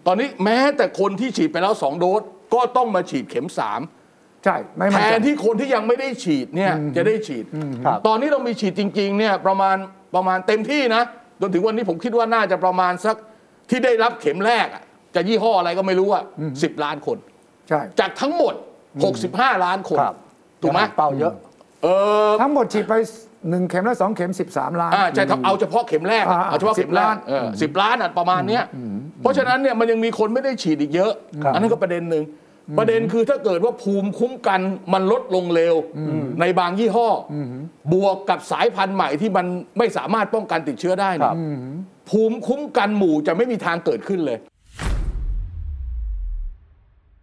[0.06, 2.22] ตอนนี้แม้แต่คนที่ฉีดไปแล้วสองโดส
[2.54, 3.80] ก็ต้องมาฉีดเข็มสาม
[4.44, 7.44] ใช่ ไม่แทมั่นใจ นที่คนที่ยังไม่ได้ฉีดเนี่ยจะได้ฉีด
[7.86, 9.76] ครับ ตอนนี้เรามีฉีดจริงๆเนี่ยประมาณ
[10.14, 11.02] ประมาณเต็มที่นะ
[11.40, 13.16] จนถึงวันนี้ผมคิดว่าน่าจะประมาณสัก
[13.70, 14.82] ที่ได้รับเข็มแรกอะ
[15.14, 16.24] จะยี่ห้ออะไรก็ไม่รู้อะ
[16.62, 17.18] สิบล้านคน
[17.68, 18.54] ใช่จากทั้งหมด
[19.08, 20.14] 65 ล้านคน ครับ
[20.62, 21.32] ถูกไหมเป้าเยอะ
[21.82, 21.88] เอ
[22.28, 22.94] อทั้งหมดฉีดไป
[23.50, 28.64] หนึ่งเข็มและสองเข็ม 13 ล้าน อ่าใช่ครับเอาเฉพาะเข็มแรกอะอ่าเอาเฉพาะเข็มแร10ล้ากนเออสิบล้านอะประมาณเนี้ย
[29.20, 31.12] เพราะฉะนั้นเนี่ยมันยังมีคนไม่ได้ฉีดอีกเยอะ
[31.44, 32.24] ครับอันนั้นก็ประเด็นหนึ่ง
[32.78, 34.60] ประเด็นคือถ้าเกิดว่าภูมิคุ้มกัน
[34.92, 35.74] มันลดลงเร็ว
[36.40, 37.36] ในบางยี่ห้ออ
[37.92, 39.46] บวกกับสายพันธุ์ใหม่ที่มัน
[39.78, 41.36] ไม่สามารถป้องกันติดเชื้อได้คเนี่รัยบ
[42.10, 44.38] ภูมิคุ้มกันหมู่จะไม่มีทางเกิดขึ้นเลย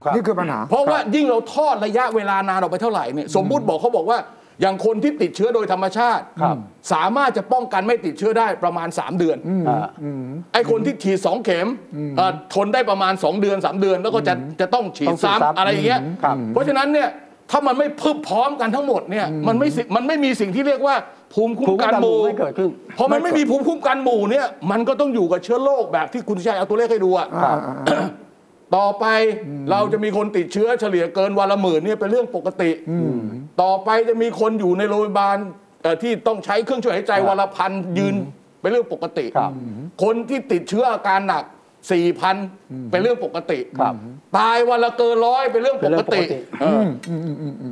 [0.03, 4.17] ครับ นี่คือปัญหา เพราะว่ายิ่งเราทอดระยะเวลานานออกไปเท่าไหร่เนี่ยสมมุติบอกเขาบอกว่า
[4.61, 6.57] อย่างคนที่ติดเชื้อโดยธรรมชาติ ครับ
[6.93, 9.37] สามารถจะป้องกันไม่ติดเชื้อได้ประมาณ 3 เดือน
[9.69, 9.87] อ่า
[10.53, 11.67] ไอ้คนที่ฉีดสองเข็ม
[12.17, 17.09] เอ่อทนได้ประมาณ 2 เดือน 3 เดือน แล้วก็จะจะต้องฉีต้ดองฉีดซ้ำซ้ำอะไรอย่างเงี้ยครับ เพราะฉะนั้นเนี่ย
[17.51, 20.95] ถ้ามันไม่พึบพร้อมกันทั้งหมดเนี่ยมันไม่สิมันไม่มีสิ่งที่เรียกว่า
[21.33, 27.57] ภูมิคุ้ภูมมิกันกันหหมู่มู่ไม่เกิดขึ้น พอมันไม่มีภูมิคุ้มกันหมู่เนี่ยมันก็ต้องอยู่กับเชื้อโรคแบบที่คุณชัยเอาตัวเลขให้ดูอะครับ
[28.75, 29.05] ต่อไป
[29.71, 32.71] เราจะมีคนติดเชื้อเฉลี่ยเกินวันละหมื่นเนี่ยเป็นเรื่องปกติ
[33.61, 35.37] ต่อไปจะมีคนอยู่ในโรงพยาบาล
[35.81, 38.15] เอ่อที่ต้องใช้เครื่องช่วยหายใจวันละพันยืน
[38.61, 39.51] เป็นเรื่องปกติครับ
[40.03, 41.43] คนที่ติดเชื้ออาการหนัก
[41.97, 43.93] 4,000เป็นเรื่องปกติครับ
[44.37, 46.83] ตายวันละเกินร้อยเป็นเรื่องปกติเป็นเรื่องปกติเออ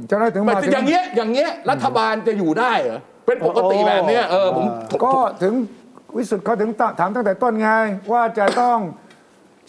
[0.07, 4.65] เจ้าหน้าที่ถึงแต่มาถึงอย่างเงี้ยอย่างเงี้ยรัฐบาลจะอยู่ได้เหรอเป็นปกติแบบเนี้ยเออผม
[5.05, 5.53] ก็ถึง
[6.17, 7.69] วิสุทธ์เขาถึงถามตั้งแต่ต้นไง
[8.11, 8.77] ว่าจะต้อง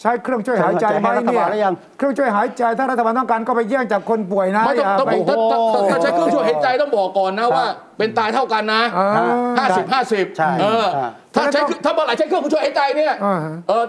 [0.01, 7.65] ใช้เครื่องช่วยหายใจไหมให้รัฐเนี่บายลหรือยังเครื่องช่วยหายใจถ้ารัฐบาลต้องการก็ไปแย่งจากคนป่วยนะไม่ต้องอย่าต้องไปถ้าถ้าถ้าถ้าใช้เครื่องช่วยหายใจต้องบอกก่อนนะว่า
[7.97, 9.09] เป็นตายเท่ากันนะอ่า
[9.57, 11.05] ห้าสิบห้าสิบใช่เออใช่
[11.35, 13.85] ถ้าใช้ถ้าเมื่อไหร่ใช้เครื่องช่วยหายใจเนี่ยอ่าฮะเออ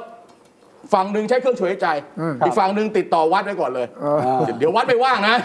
[0.95, 1.89] ฝั่งหนึ่งใช้เครื่องช่วยหายใจ
[2.21, 3.87] อืมอีกฝั่งหนึ่งติดต่อวัดไว้ก่อนเลย
[4.59, 5.37] เดี๋ยววัดไม่ว่างนะ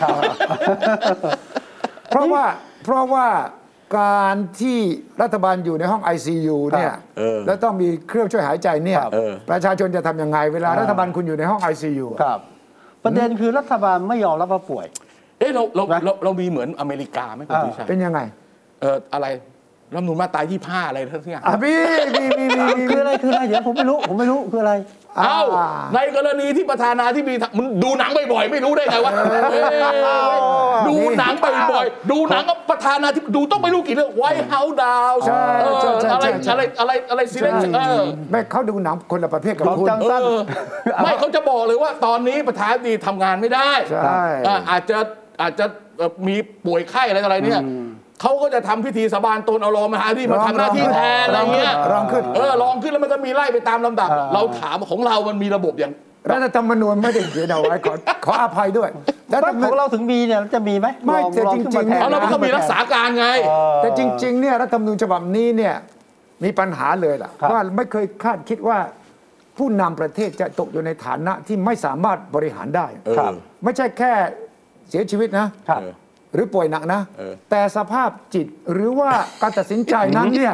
[2.10, 2.44] เพราะว่า
[2.84, 3.28] เพราะว่า
[3.98, 4.80] การที่
[5.22, 12.40] รัฐบาลอยู่ในห้อง ICU เนี่ยเออแล้วต้องมีเครื่องช่วยหายใจเนี่ยครับเออ ประชาชนจะทำยังไง เวลาอ่ารัฐบาลคุณอยู่ในห้อง ICU อะ ครับ
[13.04, 14.86] ประเด็นคือรัฐบาลไม่ยอมรับว่าป่วย
[15.40, 18.20] เอ๊ะเราเรานะเราเรามีเหมือนอเมริกาไหมคุณอ่าพิชัยเป็นยังไง
[18.82, 19.28] เอออะไร
[19.96, 21.74] รัฐธรรมนูญมาตรายี่ห้าอะไรทั้งอย่างอะมี
[22.16, 24.74] มีมีมีมีคืออะไรคืออะไรเดี๋ยวผมไม่รู้ผมไม่รู้คืออะไร
[25.18, 25.40] เอ้า
[25.94, 29.14] ในกรณีที่ประธานาธิบดีมึงดูหนังบ่อยๆไม่รู้ได้ไงวะ
[29.52, 30.40] เอ้ย
[30.88, 35.44] ดูหนังบ่อยๆดูหนังกับประธานาธิบดีดูต้องไม่รู้กี่เรื่อง White House Down ใช่
[35.82, 40.42] ใช่ใช่อะไรใช่ อะไรอะไรอะไรซีเรนเออไม่เขาดูหนังคนละประเภทกับของคุณจังสั้นเออ
[41.04, 44.98] ไม่เขาจะบอกเลยว่าตอนนี้ประธานาธิบดีทำงานไม่ได้ใช่ อะอาจจะ
[45.42, 45.66] อาจจะ
[45.98, 47.62] เอ่อมีป่วยไข้อะไรต่ออะไรเนี่ย
[48.22, 55.94] เขาก็จะทำพิธีสาบานตนเอารองมหาที่มาทำหน้าที่แทนอะไรเงี้ยรองขึ้น เออลองขึ้นแล้วมันก็มีไล่ไปตามลำดับ อ่า เราถามของเรามันมีระบบอย่าง
[56.32, 57.94] รัฐธรรมนูญไม่ได้เขียนเอาไว้ขอ
[58.26, 58.90] ขออภัยด้วย
[59.34, 65.76] รัฐธรรมขนูองญเราถึงมีเนี่ยจะมีไหมไม่ลองแต่ลองจริงๆขึ้นมาแทน เอาเราก็มีรักษาการไงเออแต่จริงๆเนี่ยรัฐธรรมนูญฉบับนี้เนี่ย
[66.44, 68.80] มีปัญหาเลยล่ะครับ ว่าไม่เคยคาดคิดว่า
[69.58, 74.12] ผู้นำประเทศจะตกอยู่ในฐานะที่ไม่สามารถบริหารได้เออครับ ไม่ใช่แค่
[74.90, 75.94] เสียชีวิตนะครับ เออ
[76.34, 80.54] หรือป่วยหนักนะเออแต่สภาพจิตหรือว่าการตัดสินใจนั้นเนี่ย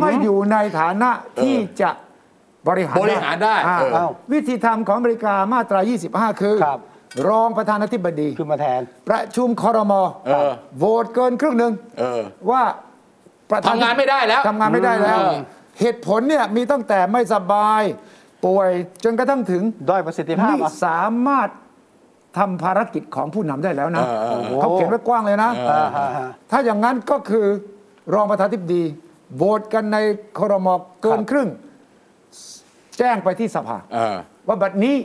[0.00, 1.10] ไม่อยู่ในฐานะ
[1.42, 1.90] ที่จะ
[2.68, 6.80] บริหารบริหารได้อ่าเออเอ้าวิธีทำของอเมริกามาตรา 25 คือครับ
[7.28, 12.62] รองประธานาธิบดีขึ้นมาแทน ประชุมคอรมอเออโหวตเกินครึ่งหนึ่งเออว่า
[13.50, 15.34] ประธทำงานไม่ได้แล้วทำงานไม่ได้แล้วเออ
[15.80, 17.82] เหตุผลเนี่ยมีตั้งแต่ไม่สบาย
[18.44, 18.70] ป่วย
[19.04, 21.48] จนกระทั่งถึงด้อยประสิทธิภาพไม่อะสามารถ
[22.38, 27.46] ทำภารกิจของผู้นำได้แล้วนะเออเออเออเขาเขียนไว้กว้างเลยนะเอออ่าฮะฮะถ้าอย่างนั้นก็คือ
[28.14, 28.84] รองประธานาธิบดี
[29.36, 29.98] โหวตกันใน
[30.38, 30.68] ครม
[31.02, 31.48] เกินครับครึ่ง
[32.98, 34.16] แจ้งไปที่สภาเออ
[34.48, 34.96] ว่าบัดนี้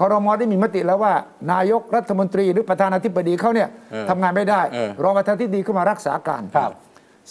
[0.00, 1.12] คอรมอได้มีมติแล้วว่า
[1.52, 6.70] นายกรัฐมนตรีหรือประธานาธิบดีเขาเนี่ยเออทำงานไม่ได้เออรองประธานาธิบดีขึ้นมารักษาการครับ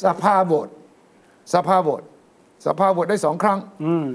[0.04, 0.70] สภาโหวต
[1.54, 2.02] สภาโหวต
[2.66, 4.08] สภาโหวตได้สองครั้งอืม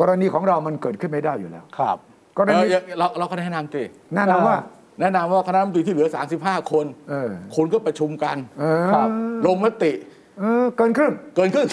[0.00, 1.98] กรณีของเรามันเกิดขึ้นไม่ได้อยู่แล้วครับ
[2.36, 3.82] กรเอณีอเราเราก็แนะนำสิ
[4.14, 4.56] แนะนำว่า
[5.00, 6.08] แนะนำว่าคณะรัฐมนตรีที่เหลือ
[6.40, 9.08] 35 คนเออ คนก็ประชุมกันเออครับ
[9.46, 9.92] ลงมติ
[10.40, 11.68] เออเกินครึ่ง เกินครึ่ง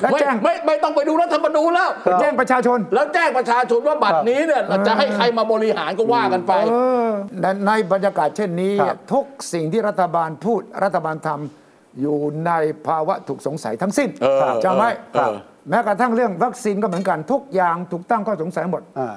[0.00, 6.74] แล้วไม่แจ้ง ไม่ไม่ต้องไปดูรัฐธรรมนูญแล้วแจ้งประชาชน แล้วแจ้งประชาชนว่าบัตรนี้เนี่ยจะให้ใครมาบริหารก็ว่ากันไป เอ
[7.06, 7.08] อ
[7.42, 12.52] ในในบรรยากาศเช่นนี้ ครับ ทุกสิ่งที่รัฐบาลพูดรัฐบาลทำอยู่ใน
[12.86, 15.34] ภาวะถูกสงสัยทั้งสิ้นเออจำไว้เออ
[15.68, 19.16] แม้กระทั่งเรื่องวัคซีนก็เหมือนกันทุกอย่างถูกตั้งข้อสงสัยหมดอ่า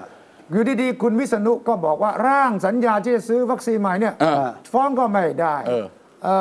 [0.51, 5.85] อยู่ดีๆ คุณวิษณุก็บอกว่าร่างสัญญาที่จะซื้อวัคซีนใหม่เนี่ยเออฟ้องก็ไม่ได้เออ
[6.23, 6.35] เอ่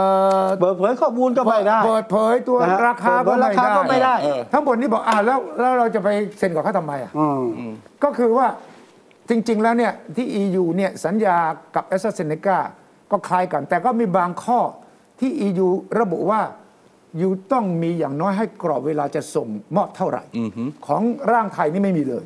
[0.45, 7.27] อเปิดเผยข้อมูลก็ไม่ได้เปิดเผยตัวนะฮะราคาเปิก็ดเผยราคาก็ไม่ได้เออทั้งหมดนี้บอกอ่าแล้วแล้วเราจะไปเซ็นกับเขาทำไมอะอื
[7.71, 7.73] ม
[8.05, 8.47] ก็คือว่า
[9.29, 11.37] จริง ๆ แล้วเนี่ยที่ EU เนี่ยสัญญา
[11.75, 12.59] กับ a s t r a z เซ e c a
[13.11, 14.61] ก็คล้ายกัน แต่ก็มีบางข้อ
[15.21, 15.69] ที่ EU
[16.01, 16.40] ระบุว่า
[17.18, 20.22] อยู่ต้องมีอย่างน้อยให้กรอบเวลาจะส่งมอบเท่าไหร่
[20.87, 21.02] ของ
[21.33, 22.24] ร่างไทยนี่ไม่มีเลย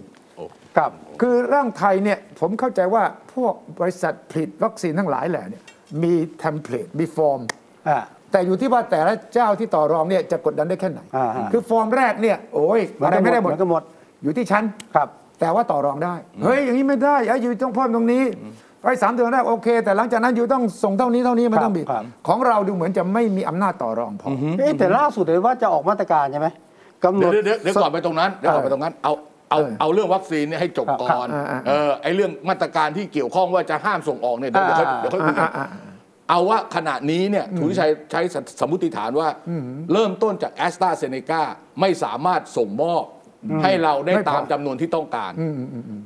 [0.76, 3.03] ครับคือร่างไทยเนี่ยผมเข้าใจว่า
[3.35, 5.62] พวกบริษัทผลิตวัคซีนทั้งหลายแหละเนี่ย
[6.03, 7.40] มี template มีฟอร์ม
[7.88, 8.00] อ่า
[8.33, 13.83] แต่อยู่ที่ว่าแต่ละเจ้าที่ต่อรองเนี่ยจะกดดันได้แค่ไหนอ่าฮะคือฟอร์มแรกเนี่ยโอ้ยเหมือนอะไรกันหมดไม่ได้หมดเหมือนกันหมด
[14.22, 15.09] อยู่ที่ชั้นครับ
[15.40, 18.24] แต่ว่าต่อรองได้ เฮ้ยอย่างนี้ไม่ได้ไอ้ you ต้องเพิ่มตรงนี้
[18.83, 26.49] ไอ้สามเดือนแรกโอเค แต่หลังจากนั้น you ต้องส่งเท่านี้เท่านี้มันต้องบีบครับ ของเราดูเหมือนจะไม่มีอำนาจต่อรองพออเอ๊ะแต่ล่าสุดเลยว่าจะออกมาตรการใช่ไหม
[27.05, 29.12] กำหนเดี๋ยวด เดี๋ยวเดี๋ยวก่อนไปตรงนั้นเดี๋ยวก่อนไปตรงนั้นเอา
[29.51, 35.66] เอาเออเอาเรื่องวัคซีนเนี่ยให้จบครับก่อนครับอ่าๆเออไอเรื่องมาตรการที่เกี่ยวข้องว่าจะห้ามส่งออกเนี่ยเดี๋ยวเดี๋ยวค่อยอ่า เดี๋ยวค่อยคุยกัน อ่า
[36.29, 38.21] เอาว่าขณะนี้เนี่ยทุนชัยใช้
[38.61, 39.29] สมมติฐานว่า
[39.93, 41.43] เริ่มต้นจากแอสตราเซเนกา
[41.81, 43.05] ไม่สามารถส่งมอบ
[43.62, 45.33] ให้เราได้ไม่พอตามจำนวนที่ต้องการ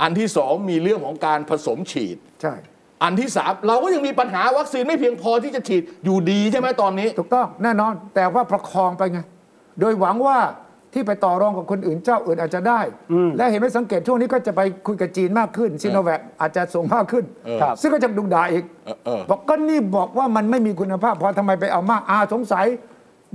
[0.02, 2.54] อันที่สองมีเรื่องของการผสมฉีด ใช่
[3.02, 9.20] อันที่สามเราก็ยังมีปัญหาวัคซีนไม่เพียงพอที่จะฉีดอยู่ดีใช่ไหมตอนนี้ ถูกต้องแน่นอน แต่ว่าประคองไปไง
[9.80, 10.38] โดยหวังว่า
[10.96, 12.80] ที่ไปต่อรองกับคนอื่นเจ้าอื่นอาจจะได้
[13.36, 17.24] และเห็นไหมสังเกตช่วงนี้ก็จะไปคุยกับจีนมากขึ้นซีโนแวคอาจจะส่งมากขึ้น
[17.62, 22.66] ครับซึ่งก็จะดุด่าอีกเออเออบอกก็นี่บอกว่ามันไม่มีคุณภาพพอทำไมไปเอามากอาสงสัย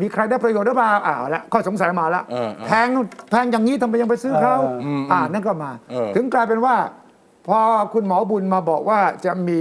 [0.02, 2.88] มีใครได้ประโยชน์หรือเปล่าอ้าวแล้วข้อสงสัยมาแล้วเออเออแพง
[3.30, 6.75] แพงอย่างนี้ทำไมยังไปซื้อเขาเอออ่านั่นก็มา เออ ถึงกลายเป็นว่า
[7.47, 7.60] พอ
[7.93, 9.60] คุณหมอบุญมาบอกว่าจะมี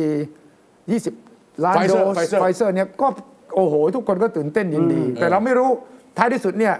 [1.02, 3.06] 20 ล้านโด Pfizer ส Pfizer ไฟเซอร์เนี่ยก็
[3.54, 5.70] โอ้โห ทุกคนก็ตื่นเต้นยินดี แต่เราไม่รู้
[6.16, 6.74] ท้ายที่สุดเนี่ย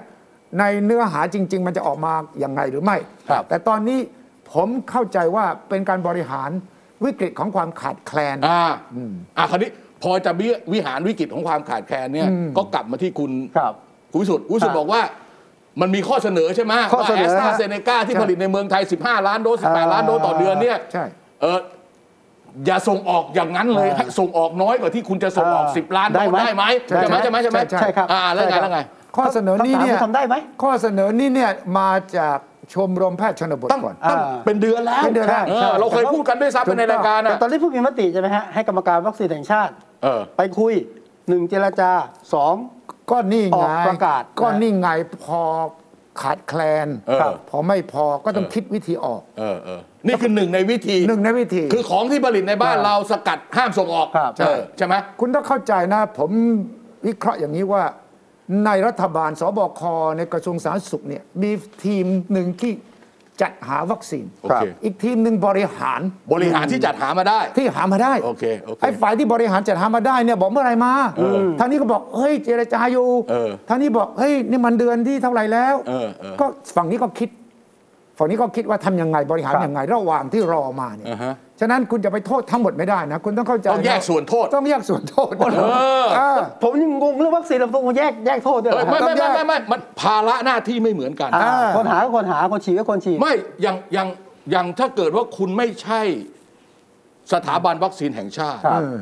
[0.59, 2.97] ในเนื้อหาจริง ๆ มันจะออกมาอย่างไงหรือไม่
[3.31, 3.99] ครับ แต่ตอนนี้
[4.53, 6.51] ผมเข้าใจว่าเป็นการบริหาร
[7.05, 8.63] วิกฤตของความขาดแคลน อ่า
[9.39, 9.71] อ่าคราวนี้
[10.03, 13.73] พอจะวิวิหารวิกฤตของความขาดแคลนเนี่ยก็กลับมาที่คุณครับ
[14.13, 15.03] คุณวิสุทธิ์คุณวิสุทธิ์ครับบอกว่า
[15.81, 21.05] มันมีข้อเสนอใช่ไหมข้อเสนอแอสตราฮะเซเนกาที่ใช่ผลิตในเมืองไทย 15 ล้านโดส 18 ล้านโดสต่อเดือนเนี่ยใช่
[21.43, 21.59] เออ
[22.67, 28.81] อย่าส่งออกอย่างนั้นเลยอ่าให้ส่งออกน้อยกว่าที่คุณจะส่งออกอ่า10 ล้านโดได้สไหมได้ไหมใช่ใช่ไหมใช่ไหมใช่ไหมใช่ใช่ครับอ่าแล้วไงใช่ครับแล้วไง
[29.17, 32.39] ข้อเสนอนี้เนี่ยคำถามคือทำได้ไหมข้อเสนอนี้เนี่ยมาจาก
[32.75, 40.73] ชมรมแพทย์ชนบทตั้งก่อนตั้งอ่าเป็นเดือนแล้วเป็นเดือนแล้วเออเราเคยพูดกันด้วยซ้ำไปในรายการแต่นะตอนนี้เพิ่งมีมติใช่ไหมฮะให้กรรมการวัคซีนแห่งชาติ เออ ไปคุย
[41.29, 41.91] หนึ่งเจรจา
[42.35, 42.55] สอง
[43.11, 44.89] ก็นี่อไงอกประกาศก็นะนี่ไง
[45.27, 45.43] พอ
[46.21, 56.31] ขาดแคลนเออ พอไม่พอก็ต้องคิดวิธีออกเออเออนี่คือหนึ่งในวิธี หนึ่งในวิธี คือของที่ผลิตในบ้านเราสกัดห้ามส่งออกครับ เออใช่ไหม คุณต้องเข้าใจนะ ผม
[57.07, 57.83] วิเคราะห์อย่างนี้ว่า
[58.65, 59.83] ในรัฐบาลสบค
[60.17, 61.51] ในกระทรวงสาธารณสุขเนี่ยมี
[61.85, 62.73] ทีมหนึ่งที่
[63.43, 66.01] จัดหาวัคซีน โอเค อีกทีมหนึ่งบริหาร
[66.33, 70.93] บริหารที่จัดหามาได้ ที่หามาได้โอเคโอเคไอ้ฝ่ายที่บริหารจัดหามาได้เนี่ยบอกเมื่อไหรมา
[71.59, 76.47] ทางนี้ก็บอกเฮ้ยเจรจาอยู่เออทางนี้บอกเฮ้ยนี่มันเดือนที่เท่าไหร่แล้วเออเออ ก็
[76.77, 77.29] ฝั่งนี้ก็คิด
[78.19, 85.45] ฝั่งนี้ก็คิดว่าทำยังไงบริหารครับยังไงระหว่างที่รอมาเนี่ย อ่าฮะ ฉะนั้นคุณจะไปโทษทั้งหมดไม่ได้นะ คุณต้องเข้าใจต้องแยกะส่วนโทษ ต้องแยกส่วนโทษอ
[86.17, 94.09] เออ ผมยังงงเรื่องวัคซีนเราต้องแยกแยกโทษด้วยเหรเอ้อยไม่ฮะไม่ไม่ไม่ไม่มันภาระหน้าที่ไม่เหมือนกันอ่าอ่าคนหาก็คนหาคนฉีดก็คนฉีด ไม่อย่างอย่าง
[94.51, 96.01] อย่างถ้าเกิดว่าคุณไม่ใช่
[97.33, 98.99] สถาบันวัคซีนแห่งชาติ ครับ เออ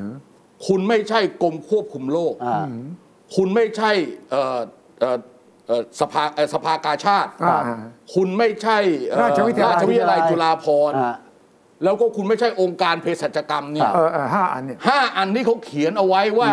[0.67, 2.67] คุณไม่ใช่กรมควบคุมโรคอ่า
[3.37, 3.91] คุณไม่ใช่
[4.31, 4.59] เอ่อ
[5.01, 5.19] เอ่อ
[5.67, 7.61] เอ่อสภาเอ่อสภากาชาติ อ่า
[8.15, 11.15] คุณไม่ใช่เอ่อราชวิทยาลัยราชวิทยาลัยจุฬาภรณ์ อ่า
[11.85, 16.51] แล้วก็คุณไม่ใช่องค์การเภสัชกรรมเนี่ยเออเออห้าอันเนี่ยห้าอันที่เขาเขียนเอาไว้ว่า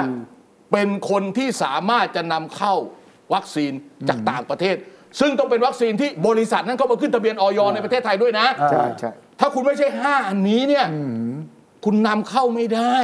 [0.72, 2.74] เป็นคนที่สามารถจะนำเข้า
[3.34, 3.72] วัคซีน
[4.10, 4.76] จากต่างประเทศ
[5.20, 10.86] ซึ่งต้องเป็นวัคซีนที่บริษัทนั้นเข้ามาขึ้นทะเบียนออยในประเทศไทยด้วยนะอ่าใช่ใช่ถ้าคุณไม่ใช่ห้าอันนี้เนี่ย
[11.86, 12.98] คุณนำเข้าไม่ได้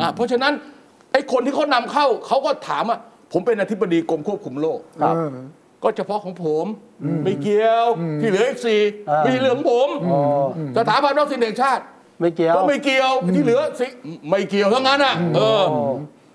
[0.00, 0.52] อะเพราะฉะนั้น
[1.12, 2.98] ไอ้คนที่เขานำเข้าเขาก็ถามว่า
[3.32, 5.30] ผมเป็นอธิบดีกรมควบคุมโรค ครับเออ
[5.82, 6.64] ก็เฉพาะของผม
[7.24, 7.84] ไม่เกี่ยว
[8.20, 10.20] ที่เหลืออีกสี่อ่าไม่ใช่เรื่องของผมอ๋อ
[10.76, 11.82] สถาบันวัคซีนแห่งชาติ
[12.20, 13.86] ไม่เกี่ยวก็ไม่เกี่ยวที่เหลือสิ
[14.30, 15.80] ไม่เกี่ยวทั้งนั้นอะเออโอ้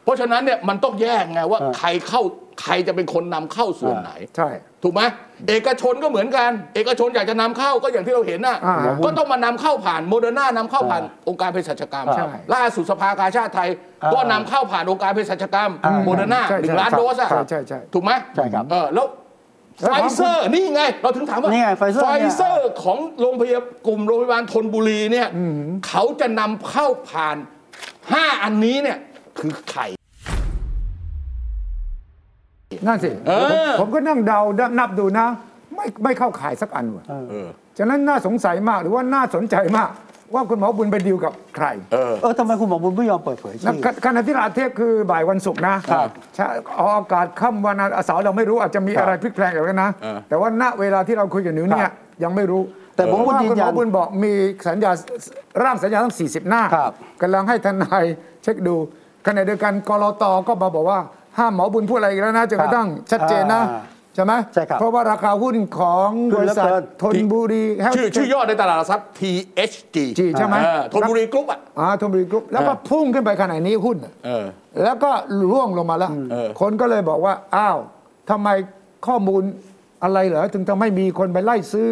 [0.03, 2.21] เพราะฉะนั้นเนี่ยมันต้องแยกไงว่าอ่าใครเข้า
[2.61, 4.49] ใครจะเป็นคนนำเข้าส่วนอ่าไหนใช่
[4.83, 5.01] ถูกไหม
[5.49, 13.69] เอกชนก็เหมือนกัน เอกชนอยากจะนำเข้าก็อย่างที่เราเห็นน่ะอ่าก็ต้องมานำเข้าผ่านโมเดอร์นานำเข้าผ่านองค์การเภสัชกรรมใช่ล่าสุดสภากาชาดไทย
[14.03, 19.24] อ่าก็นำเข้าผ่านองค์การเภสัชกรรมอ่าโมเดอร์นาใช่หนึ่งใช่ล้านโดสอะใช่ใช่ใช่ถูกไหมใช่ครับเออแล้วแล้ว
[19.79, 25.27] ของไฟเซอร์นี่ไง เราถึงถามว่านี่ไง Pfizer ไฟเนี่ยเซอร์ของโรงพยาบาลกลุ่มโรงพยาบาลธนบุรีเนี่ย
[25.87, 27.37] เขาจะนำเข้าผ่าน
[28.11, 28.97] ห้าอันนี้เนี่ย
[29.39, 29.87] คือใคร
[32.87, 34.39] นั่นสิเออผมผมก็นั่งเดา
[34.79, 35.27] นับดูนะ
[35.75, 39.89] ไม่ไม่เข้าขายสักอันว่ะเออฉะนั้นน่าสงสัยมากหรือว่าน่าสนใจมาก
[40.35, 46.47] ว่าคุณหมอบุญไปดีลกับใครเออ เออทำไมคุณหมอบุญไม่ยอมเปิดเผยนะชื่อขขณะที่เราอัดเทปคือบ่ายวันศุกร์นะครับใช่
[46.79, 51.93] ออกอากาศค่ำวันอาเสาร์เราไม่รู้อาจจะมีครับอะไรพลิกแปลงอย่างนั้นนะ เออ แต่ว่าณเวลาที่เราคุยกันอยู่เนี่ครัยบ
[52.23, 52.61] ยังไม่รู้
[52.95, 54.33] แต่ผมเพราะว่ายืนคุณหยัมอนบุญบอกมี
[54.67, 54.91] สัญญา
[55.63, 58.03] ร่างสัญญาทั้ง 40 หน้าครับ กำลังให้ทนาย
[58.43, 58.75] เช็คดู
[59.27, 60.99] ขณะเดียวกันกรตก็มาบอกว่า
[61.37, 63.81] ห้ามหมอบุญพูดอะไรอีกแล้วนะจนกระทั่งชัดเจนนะ อ่า
[64.15, 74.45] ใช่ไหมใช่ครับ เพราะว่าราคาหุ้นของขึ้บนเหลืริอษัทเกินทนบุรี Health ชื่อชื่อย่อในตลาดหลักทรัพย์ THG จีใช่ไหม เออธนบุรีกรุ๊ปอะ อ่าทนบุรีกรุ๊ปแล้วก็เออ พุ่งขึ้นไปขนาดนี้หุ้นเออ
[74.83, 75.11] แล้วก็
[75.51, 77.77] ร่วงลงมาแล้ว เออ คนก็เลยบอกว่า อ้าว
[78.29, 78.49] ทำไม
[79.07, 79.43] ข้อมูล
[80.03, 81.87] อะไรเหรอ ถึงทำให้มีคนไปไล่ซื้อ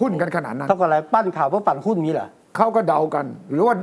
[0.00, 3.74] หุ้นกันขนาดนั้น เท่ากับอะไรปั้นข่าวเพื่อปั่นหุ้นนี้เหรอ เขาก็เดากัน หรือว่า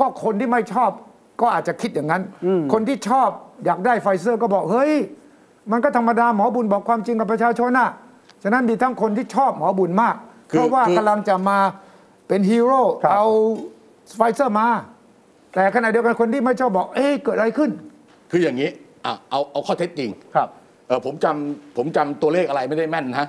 [0.00, 0.90] ก็คนที่ไม่ชอบ
[1.40, 3.28] ก็อาจจะคิดอย่างนั้นอืมคนที่ชอบ
[3.64, 4.92] อยากได้ไฟเซอร์ก็บอก เฮ้ย
[5.72, 7.90] มันก็ธรรมดาหมอบุญบอกความจริงกับประชาชนน่ะ
[8.42, 10.16] ฉะนั้นมีทั้งคนที่ชอบหมอบุญมาก
[10.50, 11.58] คือเพราะว่าคือ กำลังจะมา
[12.28, 13.26] เป็นฮีโร่ครับ เอา
[14.16, 14.68] ไฟเซอร์มา
[15.54, 17.70] แต่ขณะเดียวกันคนที่ไม่ชอบบอกเอ๊ะเกิดอะไรขึ้น
[18.30, 18.70] คืออย่างนี้
[19.06, 20.48] อะเอาเอาข้อเท็จจริงครับ
[20.86, 23.26] เออผมจำผมจำตัวเลขอะไรไม่ได้แม่นนะ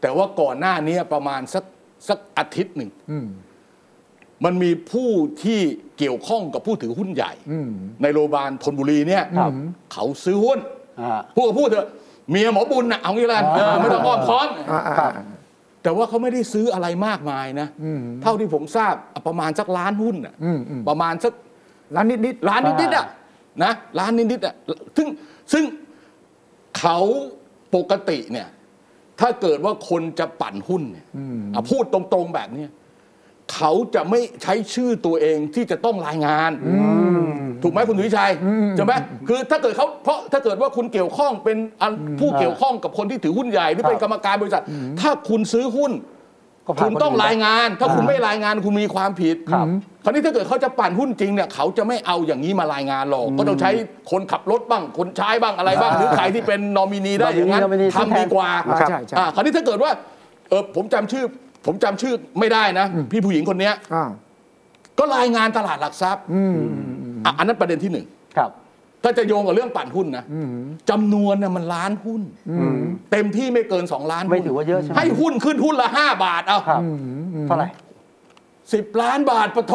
[0.00, 1.64] แต่ว่าก่อนหน้านี้ประมาณสัก
[2.08, 2.90] สักอาทิตย์หนึ่ง
[4.44, 5.10] มันมีผู้
[5.42, 5.60] ที่
[5.98, 7.32] เกี่ยวข้องกับผู้ถือหุ้นใหญ่
[8.02, 9.50] ในโรงพยาบาลธนบุรีเนี่ยครับ
[9.92, 10.83] เขาซื้อหุ้นอ่า
[11.36, 11.88] พูดก็พูดเถอะ
[12.30, 15.24] เมียหมอบุญนะเอางี้ละกันเออไม่ต้องอ้อมค้อมอ่าอ่าครับอ่า
[15.82, 17.68] แต่ว่าเขาไม่ได้ซื้ออะไรมากมายนะ
[18.22, 21.32] เท่าที่ผมทราบอะประมาณสักล้านหุ้นน่ะอืมอืม ประมาณสัก
[21.94, 23.06] ร้านนิดนิดล้านนิดๆอะ
[23.64, 24.54] นะล้านนิดๆอะ
[24.96, 25.08] ซึ่ง
[25.52, 25.64] ซึ่ง
[26.78, 26.98] เขา
[27.74, 28.48] ปกติเนี่ย
[29.20, 31.06] ถ้าเกิดว่าคนจะปั่นหุ้นเนี่ย
[31.54, 32.70] อะพูดตรงๆแบบเนี้ย
[33.54, 36.50] เขาจะไม่ใช้ชื่อตัวเองที่จะต้องรายงาน
[37.62, 38.32] ถูกไหมคุณสุวิชัย
[38.76, 38.92] ใช่ไหม
[39.28, 44.62] คือถ้าเกิดเขาเพราะถ้าเกิดว่าคุณเกี่ยวข้องเป็นอันผู้เกี่ยวข้องกับคนที่ถือหุ้นใหญ่หรือเป็นครับกรรมการบริษัท
[45.00, 45.92] ถ้าคุณซื้อหุ้น
[46.66, 49.66] ก็ผ่านคุณต้องคนอื่นรายงาน ถ้าคุณอ่าไม่รายงานคุณมีความผิดครับ
[50.04, 53.70] คราวนี้ถ้าเกิดเขาจะปั่นหุ้นจริงเนี่ยเขาจะไม่เอาอย่างนี้มารายงานหรอก ก็ต้องใช้
[54.10, 59.90] คนขับรถบ้าง คนใช้บ้างอะไรบ้าง หรือใครที่เป็นนอมินีได้อย่างนั้นนอมินีทำดีกว่าอ่าใช่ใช่อ่าคราวนี้ถ้าเกิดว่า
[60.48, 61.24] เออผมจำชื่อ
[61.66, 64.04] ผมจำชื่อไม่ได้นะ พี่ผู้หญิงคนเนี้ย อ่า
[64.98, 66.24] ก็รายงานตลาดหลักทรัพย์
[67.24, 68.50] อะอันนั้นประเด็นที่หนึ่งครับ
[69.02, 70.24] ถ้าจะโยงกับเรื่องปั่นหุ้นนะ
[70.90, 72.22] จำนวนน่ะมันล้านหุ้น
[73.10, 76.80] เต็มที่ไม่เกินสองล้านไม่หุ้นถือว่าเยอะใช่ไหมให้หุ้นขึ้นหุ้นละห้าบาทเอาครับ
[77.46, 77.68] เท่าไหร่
[78.72, 79.74] สิบล้านบาทปะโท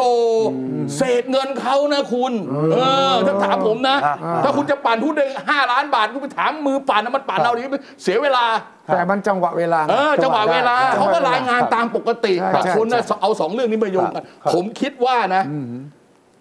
[0.96, 2.32] เศษเงินเขานะคุณ
[2.72, 2.78] เอ
[3.12, 7.62] อ ถ้าถามผมนะอ่าถ้าคุณจะปั่นหุ้นได้ห้าล้านบาทคุณไปถามมือปั่นนะมันปั่นเอาดิ
[8.02, 8.44] เสียเวลา
[8.86, 15.42] แต่มันจังหวะเวลาไเออจังหวะเวลาจังเขาหวะก็รายงานตามปกติใช่แต่ใช่คนน่ะใช่เอาสองเรื่องนี้มาโยงกันครับผมคิดว่านะ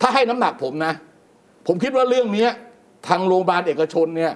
[0.02, 0.94] ถ้าให้น้ำหนักผมนะ
[1.68, 2.50] ผมคิดว่าเรื่องเนี้ย
[3.08, 4.34] ทางโรงพยาบาลเอกชนเนี่ย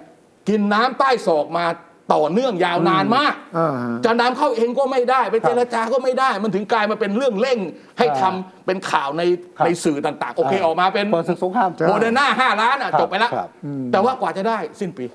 [0.50, 1.66] กินน้ำใต้ศอกมา
[2.14, 7.60] ต่อเนื่องยาวนานมากอ่าฮะจะนำเข้าเองก็ไม่ได้ ไปเจรจาก็ไม่ได้ มันถึงกลายมาเป็นเรื่องเร่ง
[8.00, 9.22] ให้ทำเป็นข่าวใน
[9.58, 13.50] ครับในสื่อต่างๆ โอเคอ่าออกมาเป็นเปิดศึกสงครามใช่โมเดอร์นาห้าล้านอะครับจบไปแล้วครับ
[13.92, 15.06] แต่ว่ากว่าจะได้สิ้นปี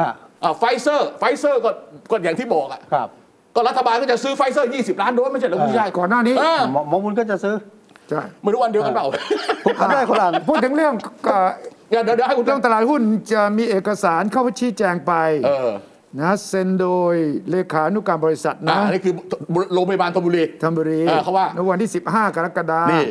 [0.00, 0.12] ฮะ
[0.58, 1.70] ไฟเซอร์ ไฟเซอร์ก็
[2.10, 3.08] ก็อย่างที่บอกอะครับ
[3.54, 7.54] ก็รัฐบาลก็จะซื้อไฟเซอร์ 20 ล้านโดสไม่ใช่เหรอคุณชายก่อนหน้านี้เออหมอหมอบุญก็จะซื้อ
[8.10, 9.06] ใช่ไม่รู้วันเดียวกันเปล่า
[9.64, 10.92] ผมก็ได้คนละอันพูดถึงเรื่อง
[11.26, 11.48] เอ่อ
[11.90, 15.12] เดี๋ยวเดี๋ยวเดี๋ยวให้คุณเรื่องตลาดหุ้นจะมีเอกสารเข้าไปชี้แจงไป
[15.46, 15.70] เออ
[16.20, 17.14] นะเซ็นโดย
[17.50, 19.14] เลขานุการบริษัทอ่านะอันนี้คือ
[19.74, 23.06] โรงพยาบาลธนบุรีธนบุรีเออเขาว่าในวันที่ 15 กรกฎาคมนี่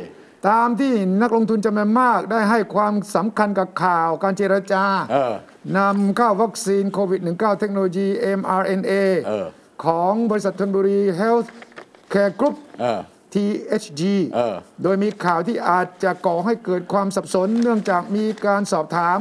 [0.47, 5.33] ตามที่นักลงทุนจำนวนมากได้ให้ความสำคัญกับข่าวการเจรจาเออ
[5.77, 8.07] นำเข้าวัคซีนโควิด -19 เทคโนโลยี
[8.39, 8.93] mRNA
[9.25, 9.47] เออ
[9.85, 11.47] ของบริษัทธนบุรี Health
[12.13, 12.99] Care Group เออ
[13.33, 14.01] THG
[14.35, 19.19] เออโดยมีข่าวที่อาจจะก่อให้เกิดความสับสน เนื่องจากมีการสอบถาม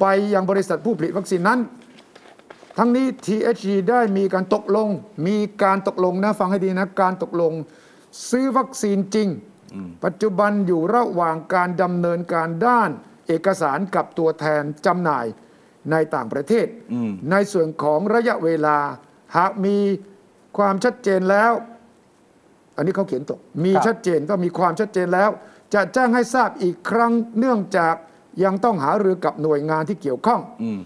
[0.00, 1.60] ไปยังบริษัทผู้ผลิตวัคซีนนั้น
[2.78, 4.88] ทั้งนี้ THG ได้มีการตกลง
[5.26, 7.52] มีการตกลงนะฟังให้ดีนะ การตกลง
[8.30, 9.28] ซื้อวัคซีนจริง
[10.04, 12.90] ปัจจุบันอยู่ระหว่างการดำเนินการด้าน
[13.26, 15.26] เอกสารกับตัวแทนจำหน่าย
[15.90, 18.78] ในต่างประเทศอืมในส่วนของระยะเวลา
[19.36, 19.76] หากมี
[20.58, 21.52] ความชัดเจนแล้ว
[22.76, 25.30] อันนี้เขาเขียนตก มีครับชัดเจนก็มีความชัดเจนแล้ว
[25.74, 27.94] จะแจ้งให้ทราบอีกครั้งเนื่องจาก
[28.44, 30.80] ยังต้องหารือกับหน่วยงานที่เกี่ยวข้องอืม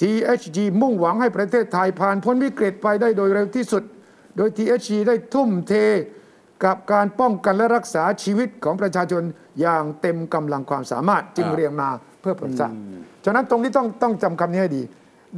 [0.00, 3.82] THG มุ่งหวังให้ประเทศไทยผ่านพ้นวิกฤตไปได้โดยเร็วที่สุด
[4.36, 5.72] โดย THG ได้ทุ่มเท
[6.64, 9.22] กับการป้องกันและรักษาชีวิตของประชาชน
[9.60, 11.88] อย่างเต็มกำลังความสามารถจึงอ่าเรียงมา
[12.20, 12.72] เพื่อโปรดทราบ
[13.24, 14.82] ฉะนั้นตรงนี้ต้องต้องจำคำนี้ให้ดี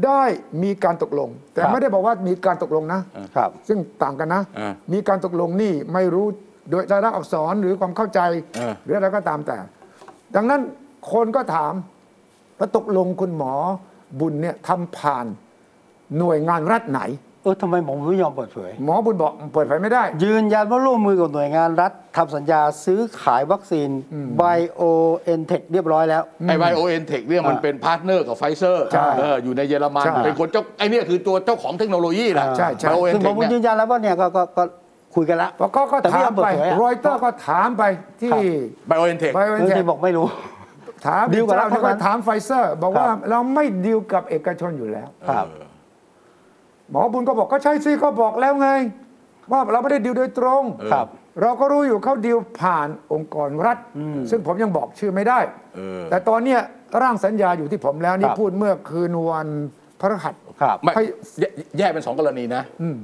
[0.05, 0.23] ได้
[0.63, 3.01] มีการตกลง แต่ครับไม่ได้บอกว่ามีการตกลงนะ
[3.37, 6.27] ครับ ซึ่งต่างกันนะอ่ามีการตกลงนี่ไม่รู้
[6.71, 8.21] โดยลายลักษณ์อักษรหรือความเข้าใจ
[8.59, 9.57] อ่าหรืออะไรก็ตามแต่
[10.37, 10.61] ดังนั้น
[11.13, 11.73] คนก็ถาม
[12.59, 13.55] ว่าตกลงคุณหมอ
[14.21, 15.27] บุญเนี่ยทำผ่าน
[16.19, 17.03] หน่วยงานรัฐไหน
[17.43, 23.89] เออทำไมหมอไม่ยอมเปิดเผย หมอบุญบอกเปิดเผยไม่ได้ ยืนยันว่าร่วมมือกับหน่วยงานรัฐทำสัญญาซื้อขายวัคซีน
[24.37, 24.43] ไบ
[24.73, 24.83] โอ
[25.25, 34.63] เอ็นเทคเรียบร้อยแล้ว ไอไบโอเอ็นเทคเนี่ยมันอ่าเป็น partner กับไฟเซอร์ใช่เอออยู่ในเยอรมัน ใช่เป็นคนเจ้าไอเนี่ยคือตัวเจ้าของเทคโนโลยีแหละใช่ใช่ ไบโอเอ็นซึ่งเทผคมเนี่ยยืนยันแล้วว่าเนี่ยก็ก็ก็
[35.15, 37.83] คุยกันแล้ว เพราะก็ก็แต่ไม่ถายอมมเปิดไปเผยอะ รอยเตอร์ก็ถามไป
[38.21, 38.43] ที่ครับ
[38.89, 40.27] ไบโอเอ็นเทค ไบโอเอเอ็นอเทที่บอกไม่รู้
[41.07, 45.47] ถามดีลกับรัฐเจ้าหนี่เท่าก็นั้นถามไฟเซอร์ บอกว่าครับเราไม่ดีลกับเอกชนอยู่แล้ว ครับ
[46.91, 48.71] หมอบุญก็บอกก็ใช่สิก็บอกแล้วไง
[49.51, 51.07] ว่าเราไม่ได้ดีลโดยตรง ครับ
[51.43, 53.79] เราก็รู้อยู่เขาดีลผ่านองค์กรรัฐ
[54.31, 55.39] ซึ่งผมยังบอกชื่อไม่ได้
[55.77, 56.61] เออ แต่ตอนเนี้ย
[57.03, 59.49] ร่างสัญญาอยู่ที่ผมแล้วนี่ครับ พูดเมื่อคืนวัน
[60.01, 61.05] พฤหัส ครับ ไม่ให้
[61.41, 61.45] แย
[61.79, 62.99] แยกเป็นสองกรณีนะอืม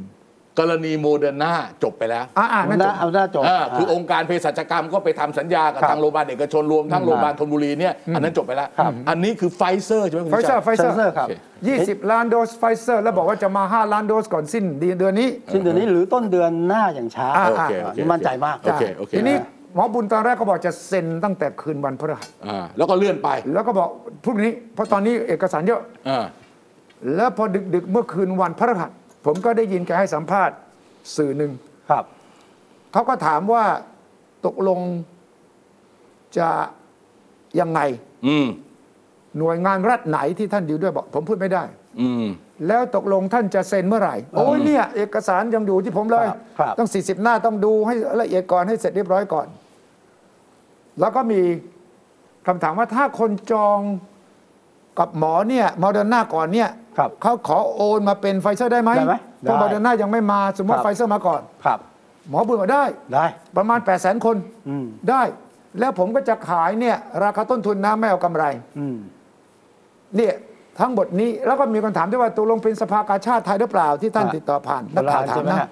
[0.58, 11.32] กรณีโมเดอร์นาจบไปแล้วอ่าอ่านั่นจน่าบเอาหน้าจบ อ่าคือองค์การเภสัชกรรมก็ไปทำสัญญากับครับทางโรงพยาบาลเอกชนรวมทั้งโรงพยาบาลธนบุรีเนี่ยอันนั้นจบไปแล้ว ครับ อันนี้คือไฟเซอร์ใช่ไหมไฟเซอร์ชัยไฟเซอร์ไฟเซอร์ครับโอ
[11.76, 19.36] เค20 ล้านโดสไฟเซอร์ แล้วบอกว่าจะมา 5 ล้านโดสก่อนสิ้นเดือนนี้ซึ่งเดือนนี้หรือต้นเดือนหน้าอย่างช้าอ่า โอเคโอเคนี่มั่นใจมาก โอเคโอเคทีนี้
[19.74, 23.88] หมอบุญตอนแรกก็บอกจะเซ็นตั้งแต่คืนวันพฤหัสอ่าแล้วก็เลื่อนไปแล้วก็บอก
[24.24, 26.24] พรุ่งนี้เพราะตอนนี้เอกสารเยอะ อ่า
[27.16, 27.44] แล้วพอ
[27.74, 28.90] ดึกๆเมื่อคืนวันพฤหัส
[29.24, 30.56] ผมก็ได้ยินแกให้สัมภาษณ์
[31.16, 31.52] สื่อหนึ่ง
[31.90, 32.04] ครับ
[32.92, 33.64] เขาก็ถามว่า
[34.46, 34.80] ตกลง
[36.38, 36.48] จะ
[37.60, 37.80] ยังไง
[38.26, 38.48] อืม
[39.38, 41.64] หน่วยงานรัฐไหนที่ท่านดีลด้วยบอก ผมพูดไม่ได้
[42.00, 42.26] อืม
[42.66, 49.46] แล้วตกลงท่านจะเซ็นเมื่อไหร่ โอ้ยเนี่ย เอกสารยังอยู่ที่ผมเลย ครับครับ ต้อง 40 หน้าต้องดูให้ละเอียดก่อนให้เสร็จเรียบร้อยก่อน
[51.00, 51.40] แล้วก็มี
[52.46, 53.78] คำถามว่าถ้าคนจอง
[54.98, 61.78] กับหมอเนี่ยโมเดอร์นาก่อนเนี่ย ครับเขาขอโอนมาเป็นไฟเซอร์ได้ไหมได้ไหมเพราะได้โมเดอร์นายังไม่มาสมมติครับไฟเซอร์มาก่อนครับ
[62.28, 62.84] หมอบุญบอกได้
[63.14, 63.26] ได้
[63.56, 64.36] ประมาณ 8 0 0 0 0 0 คน
[64.68, 65.22] อืมได้
[65.80, 68.44] แล้วผมก็จะขายเนี่ย ราคาต้นทุนนะไม่เอากำไร
[68.78, 68.96] อืม
[70.16, 70.34] เนี่ย
[70.80, 75.68] ทั้งหมดนี้แล้วก็มีคนถามด้วยว่าตกลงเป็นสภากาชาดไทยหรือเปล่าที่ท่านอะติดต่อผ่านนักข่าวถามใช่ไหมนะฮะ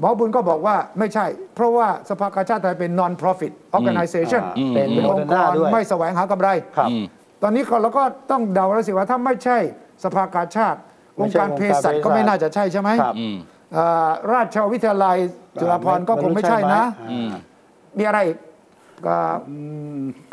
[0.00, 7.04] หมอบุญก็บอกว่าไม่ใช่ เพราะว่าสภากาชาติไทยเป็น non profit organization อ่าเป็นเป็นองค์ก Moderna รด้วยไม่แสวงหากำไรครับอืม
[7.42, 9.58] ตอนนี้ก็เราก็ต้องเดาแล้วสิว่าถ้าไม่ใช่
[10.04, 10.78] สภากาชาติ
[11.16, 13.36] ไม่องค์ใช่การเภสัชองค์การเภสัชก็ไม่น่าจะใช่ใช่ไหมครับอืม
[13.74, 15.16] เอ่อราชวิทยาลัย
[15.60, 17.30] จุฬาภรณ์ก็คงไม่ใช่นะอืม
[17.98, 18.38] มีอะไรอีก
[19.06, 19.16] ก็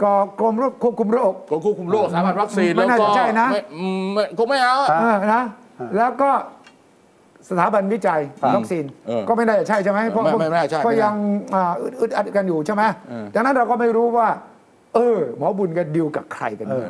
[0.02, 0.54] ก็กรม
[0.84, 5.44] ควบคุมโรคกรมควบคุมโรคสถาบันวัคซีนไม่แล้วน่าก็จะใช่นะไม่อืมไม่คงไม่เอาอะอ่าเออนะ
[5.98, 6.32] แล้วก็
[7.50, 11.16] สถาบันวิจัยครับวัคซีนเออก็ไม่น่าจะใช่ใช่ไหมเพราะไม่ไม่ไม่น่าใช่เพราะไม่น่ายัง
[11.54, 14.28] อ่าอึดอึดอัดกันอยู่ใช่ไหมเออดังนั้นเราก็ไม่รู้ว่า
[14.96, 16.88] เออ หมอบุญกันดิวกับใครกันเออ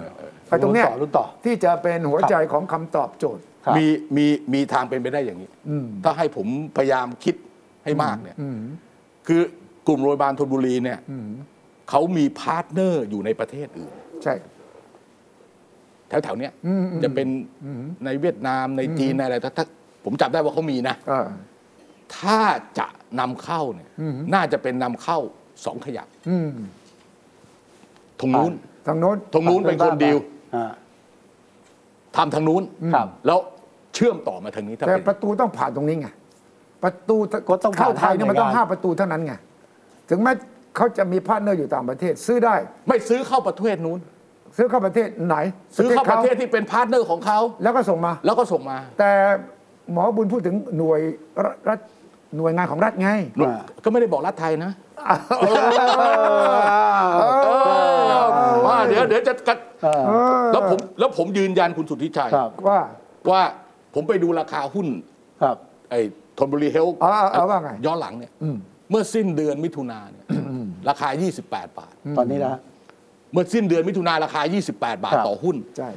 [0.47, 3.85] ไอ้ตรงเนี้ยรุ่นต่อที่จะเป็นหัวใจของคำตอบโจทย์ครับมี
[4.17, 7.35] มีมีทางเป็นไปได้อย่างนี้ อืม ถ้าให้ผมพยายามคิด
[7.83, 8.57] ให้มากเนี่ย อืม
[9.27, 9.41] คือ
[9.87, 11.27] กลุ่มโรงพยาบาลธนบุรีเนี่ยอืม
[11.89, 13.93] เขามี partner อยู่ในประเทศอื่น
[14.23, 14.33] ใช่
[16.09, 17.27] แถวๆเนี้ยอืมอืมจะเป็น
[18.05, 19.65] ในเวียดนามในจีนในอะไรถ้าถ้า
[20.05, 21.27] ผมจับได้ว่าเขามีนะเออ
[22.17, 22.39] ถ้า
[22.79, 22.87] จะ
[23.19, 25.19] นำเข้าเนี่ยอืม น่าจะเป็นนำเข้า
[25.65, 26.49] สองขยักอืม
[28.19, 28.53] ทางนู้น
[28.87, 30.34] ทางโน้น ทางนู้นเป็นคนดีลอ่า
[32.15, 33.39] ทำทางนู้นครับแล้ว
[33.95, 36.07] เชื่อมต่อมาทางนี้ถ้าแต่เป็นประตูต้องผ่านตรงนี้ไง
[36.83, 37.17] ประตู
[37.49, 39.33] ก็ต้องผ่านเข้าไทยเนี่ยมันต้องทางห้าประตูเท่านั้นไง
[40.09, 40.31] ถึงแม้
[40.75, 42.55] เขาจะมี partner อยู่ต่างประเทศ ซื้อได้
[42.87, 43.99] ไม่ซื้อเข้าประเทศนู้น
[44.57, 45.35] ซื้อเข้าประเทศไหน
[45.77, 49.11] ซื้อเข้าประเทศที่เป็น partner ของเขาแล้วก็ส่งมา แล้วก็ส่งมา แต่
[49.91, 51.01] หมอบุญพูดถึงหน่วย
[51.69, 51.79] รัฐ
[52.37, 54.71] หน่วยงานของรัฐไงอ่าก็ไม่ได้บอกรัฐไทยนะ
[58.67, 60.03] ว่าเดี๋ยวเดี๋ยวจะกัด เออ
[60.51, 62.79] แล้วผมแล้วผมยืนยันคุณสุทธิชัยครับ ว่า
[63.31, 63.41] ว่า
[63.93, 64.87] ผมไปดูราคาหุ้น
[65.41, 65.57] ครับ
[65.89, 65.99] ไอ้
[66.37, 68.57] ทนบุรีเฮลอ๋อเอาว่าไง ย้อนหลังเนี่ย อืม
[68.89, 70.25] เมื่อสิ้นเดือนมิถุนาเนี่ย
[70.89, 71.09] ราคา
[71.43, 72.59] 28 บาท ตอนนี้นะ
[73.31, 74.41] เมื่อสิ้นเดือนมิถุนาราคา
[74.73, 75.89] 28 บาทครับ ต่อหุ้น ใช่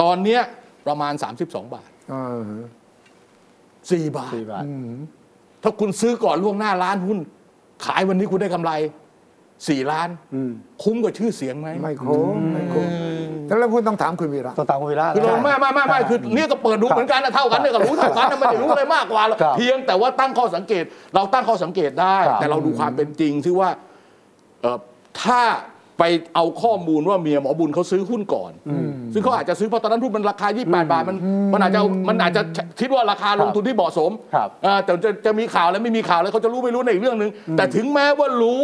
[0.00, 0.40] ตอนเนี้ย
[0.86, 1.12] ประมาณ
[1.44, 2.42] 32 บาทเออ
[3.90, 4.96] 4บาท สี่บาทอืม
[5.62, 7.18] ถ้าคุณซื้อก่อนล่วงหน้าล้านหุ้น
[7.86, 8.72] ขายวันนี้คุณได้กำไร
[9.68, 10.50] สี่ล้านอืม
[10.82, 12.88] คุ้มกับชื่อเสียงไหมไม่โค้งไม่โค้ง
[13.46, 20.84] แต่แล้วคุณต้องถามคุณวีระตัวตามคุณวีระคือเราไม่ไม่ไม่ไม่คือเนี่ยก็เปิดดูเหมือนกันนะเท่ากันเนี่ยก็รู้เท่ากันนะไม่ได้รู้อะไรมากกว่าหรอกครับเพียงแต่ว่าตั้งข้อสังเกต
[21.14, 23.68] เราตั้งข้อสังเกตได้ครับแต่เราดูความเป็นจริงที่ว่า
[24.62, 24.78] เอ่อ
[25.22, 25.40] ถ้า
[26.00, 26.04] ไป
[26.34, 28.52] เอาข้อมูลว่าเมียหมอบุญเขาซื้อหุ้นก่อน
[29.12, 31.16] ซึ่งเขาอาจจะซื้อเพราะตอนนั้นหุ้นมันราคา 28 บาท มัน
[31.52, 32.42] มันอาจจะมันอาจจะ
[32.80, 38.62] คิดว่าราคาลงทุนที่เหมาะสมครับเอ่อแต่จะจะมีข่าวแล้วไม่มีข่าวแล้วเขาจะรู้ไม่รู้ในอีกเรื่องหนึ่งแต่ถึงแม้ว่ารู้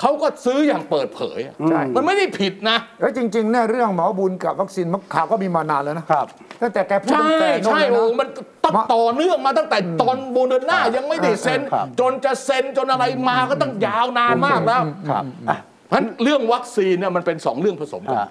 [0.00, 6.26] เขาก็ซื้ออย่างเปิดเผยอะใช่ มันไม่ได้ผิดนะ แล้วจริงๆเนี่ยเรื่องหมอบุญกับวัคซีนข่าวก็มีมานานแล้วนะครับ
[6.62, 8.28] ตั้งแต่แกพูดใช่ตั้งแต่โน่นใช่เลยโอ้นะ มัน
[8.64, 18.30] ต้องมาต่อเนื่องมาตั้งแต่ตอนโมเดอร์นายังไม่ได้เซ็น ครับ จนจะเซ็นจนอะไรมาก็ตั้งยาวนานมากแล้ว ครับอะ เพราะฉะนั้นเรื่องวัคซีนเนี่ยมันเป็นสองเรื่องผสมกัน อะ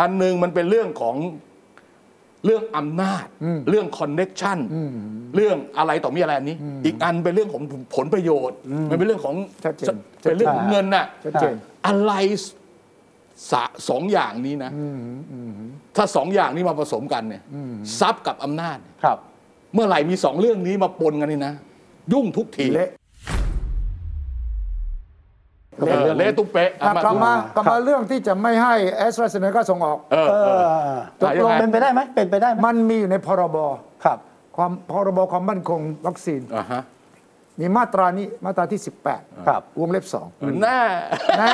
[0.00, 1.16] อันหนึ่งมันเป็นเรื่องของ
[2.44, 3.26] เรื่องอำนาจ
[3.70, 4.58] เรื่อง connection
[5.36, 7.62] เรื่องอะไรต่อมิอะไรอันนี้ อีกอันเป็นเรื่องของ
[7.94, 8.58] ผลประโยชน์
[8.90, 9.34] มันเป็นเรื่องของ
[9.64, 11.54] ชัดเจนเป็นเรื่องของเงินน่ะชัดเจน
[11.86, 12.12] อะไร
[13.50, 14.70] สะสองอย่างนี้นะ
[15.96, 17.42] ถ้าสองอย่างนี้มาผสมกันเนี่ย
[18.00, 19.18] ทรัพย์กับอำนาจ ครับ
[19.74, 21.54] เมื่อไหร่มีสองเรื่องนี้มาปนกันนี่นะ
[22.12, 22.66] ยุ่งทุกที
[25.78, 33.56] เละเออเละตุ๊เป๊ะอะอะกลับมามากลับมาเรื่องที่จะไม่ให้แอสตราเซเนกาส่งออกเออเอเอออตกลงยังไงเป็นไปได้ไหมเป็นไปได้ไหมมันมีอยู่ในพรบ
[34.04, 34.18] ครับ
[34.56, 36.82] ความพรบความมั่นคงวัคซีนอ่าฮะ
[37.60, 38.80] มีมาตรานี้มาตราที่
[39.12, 40.26] 18 ครับ วงเล็บสอง
[40.62, 40.80] แน่
[41.38, 41.52] แน่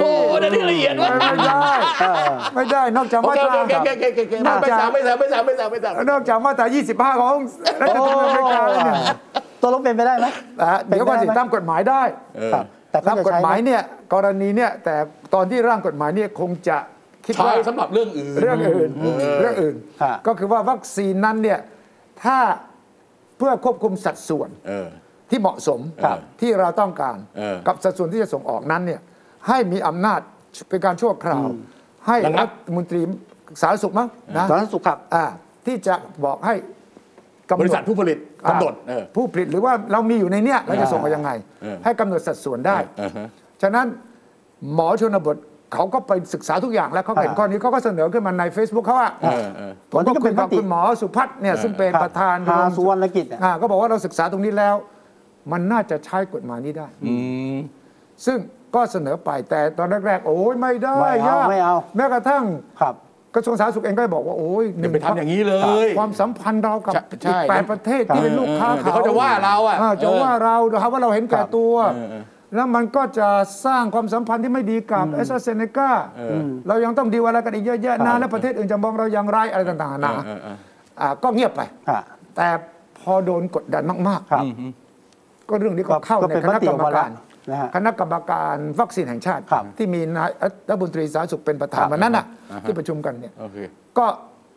[0.00, 7.34] โอ้โหนั่นนี่ละเอียดวะไม่ได้เออไม่ได้ นอกจากโอมาเคตราโอเคโอเคโอเคโอเคไม่สามไม่สามไม่สามไม่สามไม่สามนอกจากมาตรา 25 ของ
[7.82, 9.16] รัฐธรรมนูญอเมริกาแล้วเนี่ย
[9.60, 10.26] ตัวลงเป็นไปได้ไหม
[10.62, 12.02] อะเดี๋ยวก่อนสิเป็นไปได้ไหมตามกฎหมายได้
[12.36, 12.64] เออครับ
[12.94, 13.82] แต่เขาตามจะกฎใช้หมายเนี่ย
[14.14, 14.96] กรณีเนี่ยแต่
[15.34, 16.78] ตอนที่ร่างกฎหมายเนี่ยคงจะ
[17.26, 18.90] คิดใช้ว่าสำหรับเรื่องอื่น เรื่องอื่น
[19.40, 21.58] เรื่องอื่น ฮะ ก็คือว่าวัคซีนนั้นเนี่ย
[22.24, 22.38] ถ้า
[23.38, 24.88] เพื่อควบคุมสัดส่วนเออ
[25.30, 29.00] ที่เหมาะสมครับที่เราต้องการเออกับสัดส่วนที่จะส่งออกนั้นเนี่ย
[29.48, 30.20] ให้มีอำนาจ
[30.68, 31.46] เป็นการชั่วคราว
[32.06, 33.00] ให้ระงัรับฐมนตรี
[33.60, 35.24] สาธารณสุขมั้งนะ สาธารณสุขครับ อ่า
[35.66, 36.73] ที่จะบอกให้กำหนด
[37.60, 38.18] บริษัทผู้ผลิต
[38.48, 41.30] กำหนดเออผู้ผลิตหรือว่าเรามีอยู่ในเนี้ยเราจะส่งไปยังไง
[41.62, 43.28] เออให้กำหนดสัดส่วนได้เออฮะ
[43.62, 43.86] ฉะนั้น
[44.74, 45.36] หมอชนบท
[45.74, 54.74] เขาก็ไปศึกษาทุกอย่างแล้วเขาเห็นอ่าข้อนี้เขาก็เสนอขึ้นมาใน Facebook เขาว่าเออเออผมก็คุยกับวันนี้ก็เป็นมติคุณหมอสุพัฒน์เนี่ยซึ่งเป็นครับประธานหาสุวรรณกิจอะอ่าก็บอกว่าเราศึกษาตรงนี้แล้ว
[55.52, 57.14] มันน่าจะใช้กฎหมายนี้ได้อื
[57.54, 57.56] ม
[58.26, 58.38] ซึ่ง
[58.74, 62.44] ก็เสนอไปแต่ตอนแรกๆโอ้ยไม่ได้ไม่เอายากไม่เอาแม้กระทั่ง
[62.80, 62.94] ครับ
[63.34, 65.54] กระทรวงสาธารณสุขเองก็บอกว่าโอ้ยอย่าไปทำอย่างนี้เล
[65.86, 72.22] ย ความสัมพันธ์เรากับใช่ใช่อีกแปดประเทศที่เป็นลูกค้าเออเดี๋ยวเขาจะว่าเราอะจะเออว่าเรานะครับว่าเราเห็นแก่ตัวเออเออ
[72.54, 73.28] แล้วมันก็จะ
[73.66, 80.56] สร้างความสัมพันธ์ที่ไม่ดีกับเอสเซเนกาเออเรายังต้องดีลอะไรกันอีกเยอะแยะครับนะแล้วประเทศอื่นจะมองเราอย่างไรอะไรต่างๆนานาเออเออ
[81.00, 81.60] อ่าก็เงียบไป
[81.90, 82.00] ฮะ
[82.36, 82.48] แต่
[83.00, 87.10] พอโดนกดดันมากครับๆก็เรื่องนี้ก็เข้าก็ในเป็นคณะกรรมมติออกมาแล้กาวร
[87.50, 90.30] นะฮะคณะกรรมการวัคซีนแห่งชาติ ครับที่มีนาย
[90.68, 93.56] รัฐมนตรีสาธารณสุขเป็นประธานครับวันนั้นน่ะอ่าฮะ ที่ประชุมกันเนี่ยโอเค
[93.98, 94.06] ก็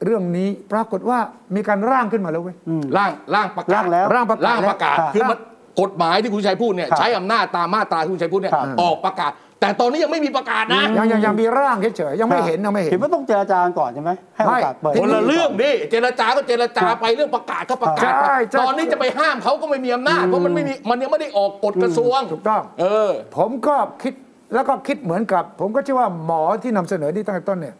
[0.06, 1.20] เรื่องนี้ปรากฏว่า
[1.56, 2.56] มีการร่างขึ้นมาแล้วเว้ย
[2.98, 5.38] ร่างร่างประกาศร่างแล้วร่างประกาศร่างประกาศแล้วคือมัน
[5.82, 9.32] กฎหมายที่คุณชัยพูดเนี่ยครับใช้อำนาจตามมาตราที่คุณชัยพูดเนี่ยครับ ออกประกาศ
[9.62, 24.14] แต่ตอนนี้ยังไม่มีประกาศนะยังยังยังมีร่างเฉยๆยังไม่เห็นยังไม่เห็นเห็นว่าต้องเจรจาก่อนใช่ไหมให้โอกาสไม่เปิดคนละเรื่องดิเจรจาก็เจรจาไปเรื่องประกาศก็ประกาศใช่ใช่ตอนนี้จะไปห้ามเขาก็ไม่มีอำนาจเพราะมันไม่มีมันยังไม่ได้ออกกฎกระทรวงถูกต้องเออ ผมก็คิด
[24.54, 27.76] แล้วก็คิดเหมือนกับ ผมก็เชื่อว่าหมอที่นำเสนอที่ตั้งแต่ต้นเนี่ย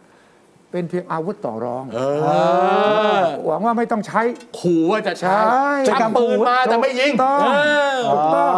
[0.72, 2.00] เป็นเพียงอาวุธต่อรองเอ
[3.20, 4.20] อหวังว่าไม่ต้องใช้
[4.58, 7.60] ขู่ว่าจะใช้ใช่ชักปืนมาแต่ไม่ยิงถูกต้องเอ
[7.94, 8.52] อถูกต้อง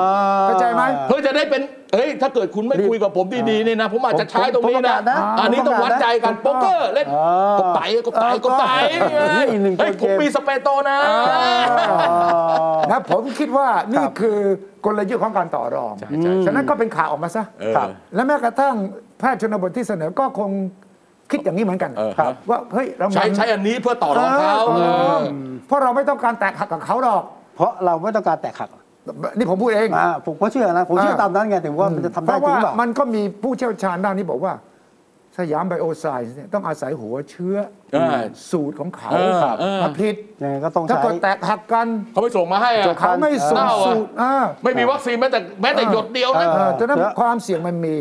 [0.45, 1.63] เข้าใจไหมเพื่อจะได้เป็น
[1.93, 7.17] เฮ้ยถ้าเกิดคุณไม่คุยกับผมดีๆนี่นะ ผมอาจจะใช้ตรงนี้นะผมประกาศนะอันนี้ต้องวัดใจกันถูโป๊กกต้องเกอร์เล่นเอ
[7.57, 8.65] อกบไตกบไตกบไต
[9.01, 9.05] เอ
[9.43, 10.99] ออีกหนึ่งเฮ้ยเกผมมมีสเปโตนะ
[12.91, 14.37] นะผมคิดว่านี่ครับคือ
[14.85, 18.75] กลยุทธ์ของการต่อรองใช่ใช่ฉะนั้นก็เป็นข่าวออกมาซะเออครับและแม้กระทั่ง
[19.19, 20.51] แพทย์ชนบทที่เสนอก็คง
[21.31, 25.23] คิดอย่างนี้เหมือนกันเออครับว่าเฮ้ยเราใช้ใช้อันนี้เพื่อต่อรองเขาเออเออ
[25.67, 27.23] เพราะเราไม่ต้องการแตกหักกับเขาหรอก
[27.57, 28.71] เพราะเราไม่ต้องการแตกหัก
[29.37, 34.53] นี่ผมพูดเองอ่าผมก็เชื่อนะ ผมเชื่ออ่าตามนั้นไงถึงว่ามันจะทำเพได้ราะจริงว่าหรือเปล่ามันก็มีผู้เชี่ยวชาญด้านนี้บอกว่า
[35.39, 37.57] สยามไบโอไซน์เนี่ยต้องอาศัยหัวเชื้อ
[37.93, 38.19] เออ
[38.51, 44.33] สูตรของเขาเออเออมาผลิตยังไงก็ต้องถ้าใช้เกิดแตกหักกันเขาไปส่งมาให้อะเขาไม่ส่งเน่าอะสูตรอ่า
[44.65, 47.95] ไม่มีวัคซีนแม้แต่แม้แต่หยดเดียวนะเอเออฉะนั้นเออความเสี่ยงมันมี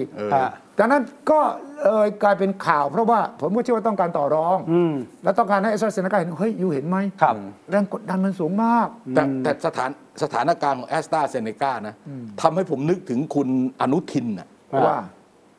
[0.80, 1.40] เออฮะดังนั้นก็
[1.84, 7.36] เอยกลายเป็นข่าวเพราะว่าผมก็เชื่อว่าต้องการต่อรอง อืม แล้วต้องการให้เอสเซนกาเห็นเฮ้ยอยู่เห็นไหมครับ
[7.70, 9.90] แรงกดดันมันสูงมาก แต่แต่สถาน
[10.24, 11.96] สถานการณ์ของแอสตราเซเนกานะ
[12.42, 13.50] ทำให้ผมนึกถึงคุณ
[13.82, 14.98] อนุทินน่ะอ่าว่า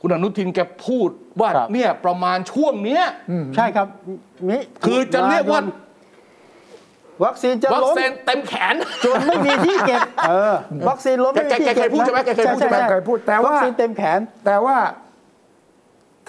[0.01, 1.09] คุณอนุทินแกพูด
[1.41, 3.05] ว่าครับ เนี่ยประมาณช่วงเนี้ย
[3.57, 3.87] ใช่ครับ
[4.49, 5.61] มิคือจะเรียกว่า
[7.25, 10.55] วัคซีนจะวัคล้มซีนเต็มแขน จนไม่มีที่เก็บ เออ
[10.89, 14.77] วัคซีนล้มไม่มีที่แกแกเก็บเคยพูดใช่ไหมแกเคยพูดใช่ไหมเคยพูดแต่ว่า วัคซีนเต็มแขน แต่ว่า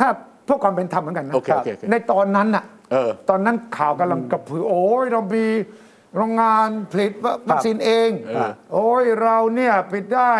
[0.02, 0.10] ถ้า
[0.46, 5.46] เพื่อความเป็นธรรมเหมือนกันนะโอเคโอเคโอเค ในตอนนั้นน่ะเออ ตอนนั้นข่าวกำลังกระพือโอ้ยเรามี
[6.16, 7.12] โรงงานผลิต
[7.50, 10.34] วัคซีนเอง เออ โอ้ยเราเนี่ยผลิตได้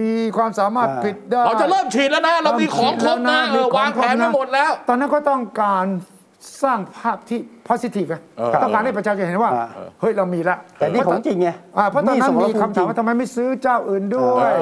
[0.00, 5.84] มีความสามารถอ่า ผลิตได้ เราจะเริ่มฉีดแล้วนะ เรามีของครบนะเริ่เอมฉีดแล้วนะมีของอวางแผนครบนะไว้หมดแล้ว ตอนนั้นก็ต้องการ
[6.62, 9.66] สร้างภาพที่ positive ไงเออต้องการให้ประชาชนเห็นว่าอ่า
[10.00, 14.52] เฮ้ย เรามีละแต่นี่ของจริงไงอ่าเพราะตอนนั้นมีคำถามว่าทำไมไม่ซื้อเจ้าอื่นด้วย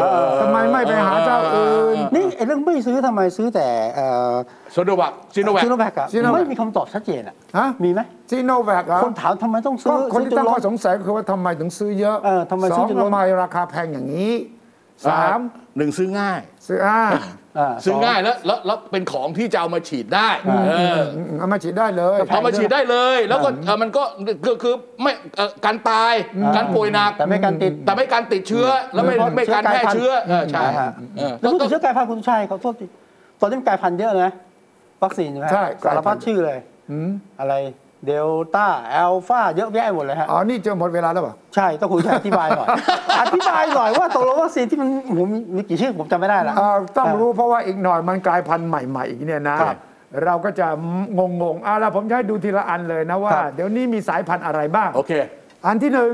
[0.41, 4.35] ทำไมไม่ไปหาเจ้าอื่น นี่ไอ้เรื่องไม่ซื้อทำไมซื้อแต่เอ่อ
[4.73, 14.33] โซโนวัคซิโนแวคซิโนแวคอะ Sinovac ไม่มีคำตอบชัดเจนอะฮะมีไหมซีโนแวคเหรอคนถามทำไมต้องซื้ก็อคนที่ซื้อจตั้งล้ข้อสงสัยก็คือว่าทำไมถึงซื้อเยอะเออทำไมสซื้อองจนล้มทำไมราคาแพงอย่างนี้
[15.07, 15.39] สาม
[15.77, 17.01] หนึ่งซื้อง่าย ซื้ออ่า
[17.59, 20.29] อ่าซื้อง่ายแล้วแล้วแล้วเป็นของที่จะเอามาฉีดได้
[20.69, 24.03] เอออืมเอามาฉีดได้เลยเอามาฉีดได้เลย แล้วก็เออมันก็
[24.45, 26.15] คือคือไม่เอ่อการตาย
[26.57, 32.87] การป่วยหนักแต่ไม่การติด แต่ไม่การติดเชื้อ แล้วไม่เพราะไม่การแพร่เชื้เชื้ออกลายพันธุ์เออใช่นะฮะเออแล้วพูดก็ถึงเชื้อกลายพันธุ์คุณชัยเขาโทษที
[33.41, 34.33] ตอนนี้มันกลายพันธุ์เยอะนะ
[35.03, 36.59] วัคซีนใช่ไหมใช่สารพัดชื่อเลย
[36.91, 37.55] อืมอะไร
[38.07, 42.69] เดลต้าแอลฟาเยอะแยะหมดเลยฮะ อ๋อ นี่เจอหมดเวลาแล้วเปล่า ใช่ ต้องคุณชัยอธิบายหน่อย
[43.21, 49.77] อธิบายหน่อยว่าตกลงวัคซีนที่มันโอ้โหมีมีกี่ชื่อผมจำไม่ได้ละ เอ่อต้องรู้เพราะว่าอีกหน่อยมันกลายพันธุ์ใหม่ๆอีกเนี่ยนะ ครับ
[50.25, 50.67] เราก็จะ
[51.43, 55.13] งงๆอะแล้วผมจะให้ดูทีละอันเลยนะว่า ครับ เดี๋ยวนี้มีสายพันธุ์อะไรบ้าง โอเค
[55.67, 56.13] อันที่หนึ่ง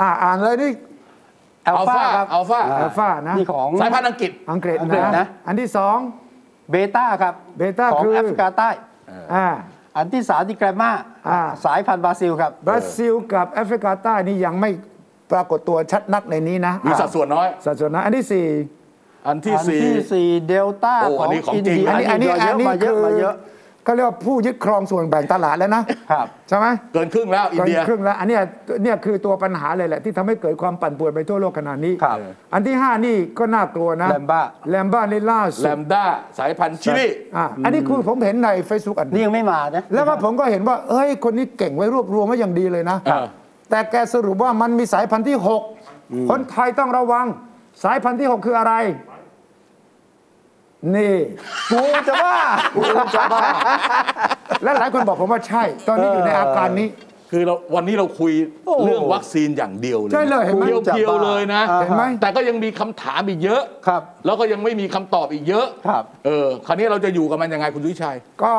[0.00, 0.70] อ่าอ่านเลยนี่
[1.64, 5.96] แอลฟา Alpha ครับ Alpha า Alpha นะนี่ของ สายพันธุ์อังกฤษ อังกฤษอังกฤษนะ นะ อันที่สอง
[6.70, 8.68] เบต้าครับเบต้าของคือ แอฟริกาใต้
[9.34, 9.46] อ่า
[9.96, 10.90] อันที่สามที่แกรมมา
[11.28, 14.70] อ่า สายพันธุ์บราซิลครับ บราซิลกับแอฟริกาใต้นี่ยังไม่
[15.32, 18.46] ปรากฏตัวชัดนักในนี้นะมีสัดส่วนน้อย สัดส่วนนะอันที่สี่
[19.26, 23.34] อันที่อันสี่ ที่สี่เดลต้าโอ้ขอัอนงนี้ของอินจริง เดียอันนี้อันนี้เยอันอะนี้มาเยคือะอมาเยอะ
[23.86, 28.40] ก็เรียกว่าผู้ยึดครองส่วนแบ่งตลาดแล้วนะครับใช่ไหมเกินครึ่งแล้วอินเดียครึ่งแล้วอันเนี้ย
[28.82, 32.18] เนี่ยคือตัวปัญหาเลยแหละ ที่ทำให้เกิดความปั่นป่วนไปทั่วโลกขนาดนี้ครับ
[32.54, 36.04] อันที่ห้านี่ก็น่ากลัวนะแลมบ้าแลมบ้านี่ล่าสุแลดมด้า
[36.38, 37.06] สายพันธุ์ชิลี
[37.36, 43.26] อะอันนี้คือผมเห็นใน Facebook อันนี่ยังไม่มานะแล้วก็ผมก็เห็นว่าเอ้ยคนนี้เก่งไว้รวบรวมไว้อย่างดีเลยนะครับ
[43.70, 45.62] แต่แกสรุปว่ามันมีสายพันธุ์ที่หก
[46.30, 47.26] คนไทยต้องระวัง
[47.84, 48.74] สายพันธุ์ที่หกคืออะไร
[50.96, 51.14] นี่
[51.72, 52.36] กูจะว่า
[54.62, 56.88] และหลายคนบอกผมว่าใช่ ตอนนี้อยู่ในอาการนี้
[57.30, 58.32] คือเราวันนี้เราคุย
[58.66, 68.52] โอ้โหเรื่องวัคซีนอย่างเดียวเลยใช่เลยเห็นไหมเพียวๆเลยนะอ่าเห็นไหมแต่ก็ยังมีคำถามอีกเยอะครับ แล้วก็ยังไม่มีคำตอบอีกเยอะครับ เออคราวนี้เราจะอยู่กับมันยังไงคุณวิชัย ก็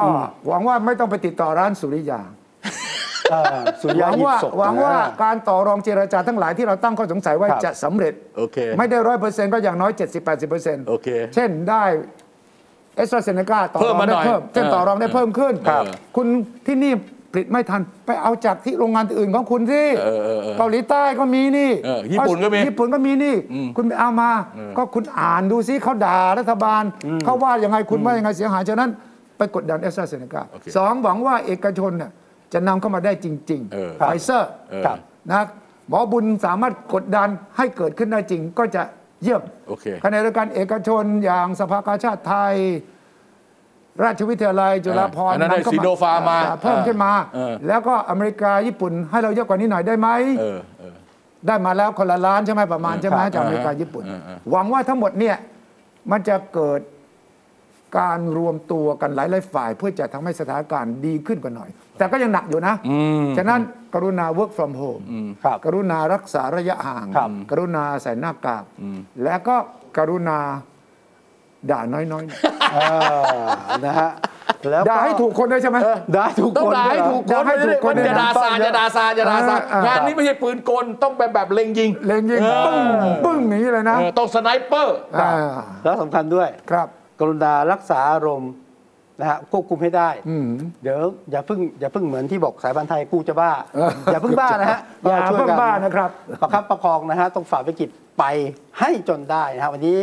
[0.47, 2.44] หวังว่าไม่ต้องไปติดต่อร้านสุริยาเออ
[3.81, 9.91] สุริหยาวังหยิบว่าศพหวังว่าอ่การต่อรองเจรจาทั้งหลายที่เราตั้งข้อสงสัยว่าครับจะสำเร็จ โอเค ไม่ได้ร้อยเปอร์เซ็นต์ก็อย่างน้อย
[10.39, 11.83] 70-80%โอเคเช่นได้
[12.95, 15.83] เอสตราเซเนกาต่อเพิ่รมองมาได้หน่อยเพิ่มเช่นเออต่อรองได้เพิ่มขึ้นครับ
[16.15, 16.27] คุณ
[16.67, 16.93] ที่นี่
[17.31, 26.83] ผลิตไม่ทันไปเอาจากที่โรงงานอื่นของคุณที่เออเออเออเกาหลีใต้ก็มีนี่เออญี่ปุ่นก็มีญี่ปุ่นก็มีนี่อืมคุณไปเอามาเออก็คุณอ่านดูซิเขาด่ารัฐบาล
[27.25, 28.89] เขาว่ายังไงคุณว่ายังไงเสียหายฉะนั้น
[29.37, 32.11] ไปกดดันเอสตราเซเนกาโอเค สองหวังว่าเอกชนเนี่ย
[32.53, 34.97] จะนำเข้ามาได้จริงเออ ๆไฟเซอร์เออ ครับ
[35.31, 35.43] นะ
[35.89, 38.83] หมอบุญสามารถกดดันให้เกิดขึ้นได้จริงก็จะ
[39.23, 42.55] เยี่ยมโอเค ขณะเดียวกันเอกชนอย่างสภากาชาติไทย
[44.03, 50.93] ราชวิทยาลัยจุฬาภรณ์อันนั้นได้ำเข้ซีโนฟาร์มมาเพิ่มขึ้นมา เออ แล้วก็อเมริกาญี่ปุ่นให้เราเยอะกว่านี้หน่อยได้ไหม เออเออ
[51.47, 55.35] ได้มาแล้วคนละล้านใช่ไหมประมาณใช่ไหมครับจากอเมริกาญี่ปุ่นเออเออ หวังว่าทั้งหมดเนี่ย
[56.11, 56.79] มันจะเกิด
[57.99, 63.61] การรวมตัวกันหลายๆฝ่าย เพื่อจะทำให้สถานการณ์ดีขึ้นกว่าหน่อย แต่ก็ยังหนักอยู่นะอืมฉะนั้น
[63.93, 65.03] กรุณา work from home
[65.43, 68.63] ครับกรุณารักษาระยะห่างครับกรุณาใส่หน้ากาก
[69.23, 69.55] และก็
[69.97, 70.39] กรุณา
[71.71, 72.23] ด่าน้อยๆหน่อย
[72.73, 72.77] เอ
[73.21, 73.45] อ
[73.85, 74.11] นะฮะ
[74.69, 75.77] แล้วด่าให้ถูกคนด้วยใช่ไหม
[76.15, 82.79] ด่าถูกต้องคนด่าให้ถูกคนด่าให้ถูกคนอย่าด่าซาอย่าด่าซาอย่าด่าซาเออเอองานนี้ไม่ใช่ปืนกลต้องแบบแบบเล็งยิง เล็งยิงเออปึ้ง
[83.25, 85.31] ปึ้งอย่างนี้เลยนะเออต้อง sniperอ่า
[85.83, 86.87] แล้วสำคัญด้วยครับ
[87.19, 88.51] กรุณารักษาอารมณ์
[89.19, 90.47] นะฮะควบคุมให้ได้อืม
[90.81, 90.99] เดี๋ยว
[91.31, 96.09] อย่าเพิ่งอย่าเพิ่งเหมือนที่บอกสายพันธุ์ไทยกูจะบ้าเอออย่าเพิ่งบ้านะฮะอย่าช่วยเพิ่งกันบ้านะครับ
[96.41, 97.89] ประคับประคองนะฮะต้องฝ่าวิกฤต
[98.19, 98.23] ไป
[98.79, 99.99] ให้จนได้นะฮะวันนี้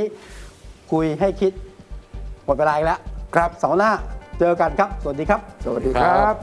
[0.92, 1.52] คุยให้คิด
[2.44, 3.00] หมดเวลาอีกแล้ว
[3.34, 3.90] ครับเสาร์หน้า
[4.40, 6.34] เจอกันครับ สวัสดีครับ สวัสดีครับ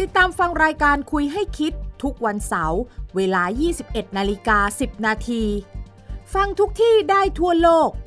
[0.00, 1.72] ติดตามฟังรายการคุยให้คิด
[2.02, 2.80] ทุกวันเสาร์
[3.16, 3.42] เวลา
[3.80, 5.42] 21นาฬิกา10 นาที
[6.34, 7.90] ฟังทุกที่ได้ทั่วโลก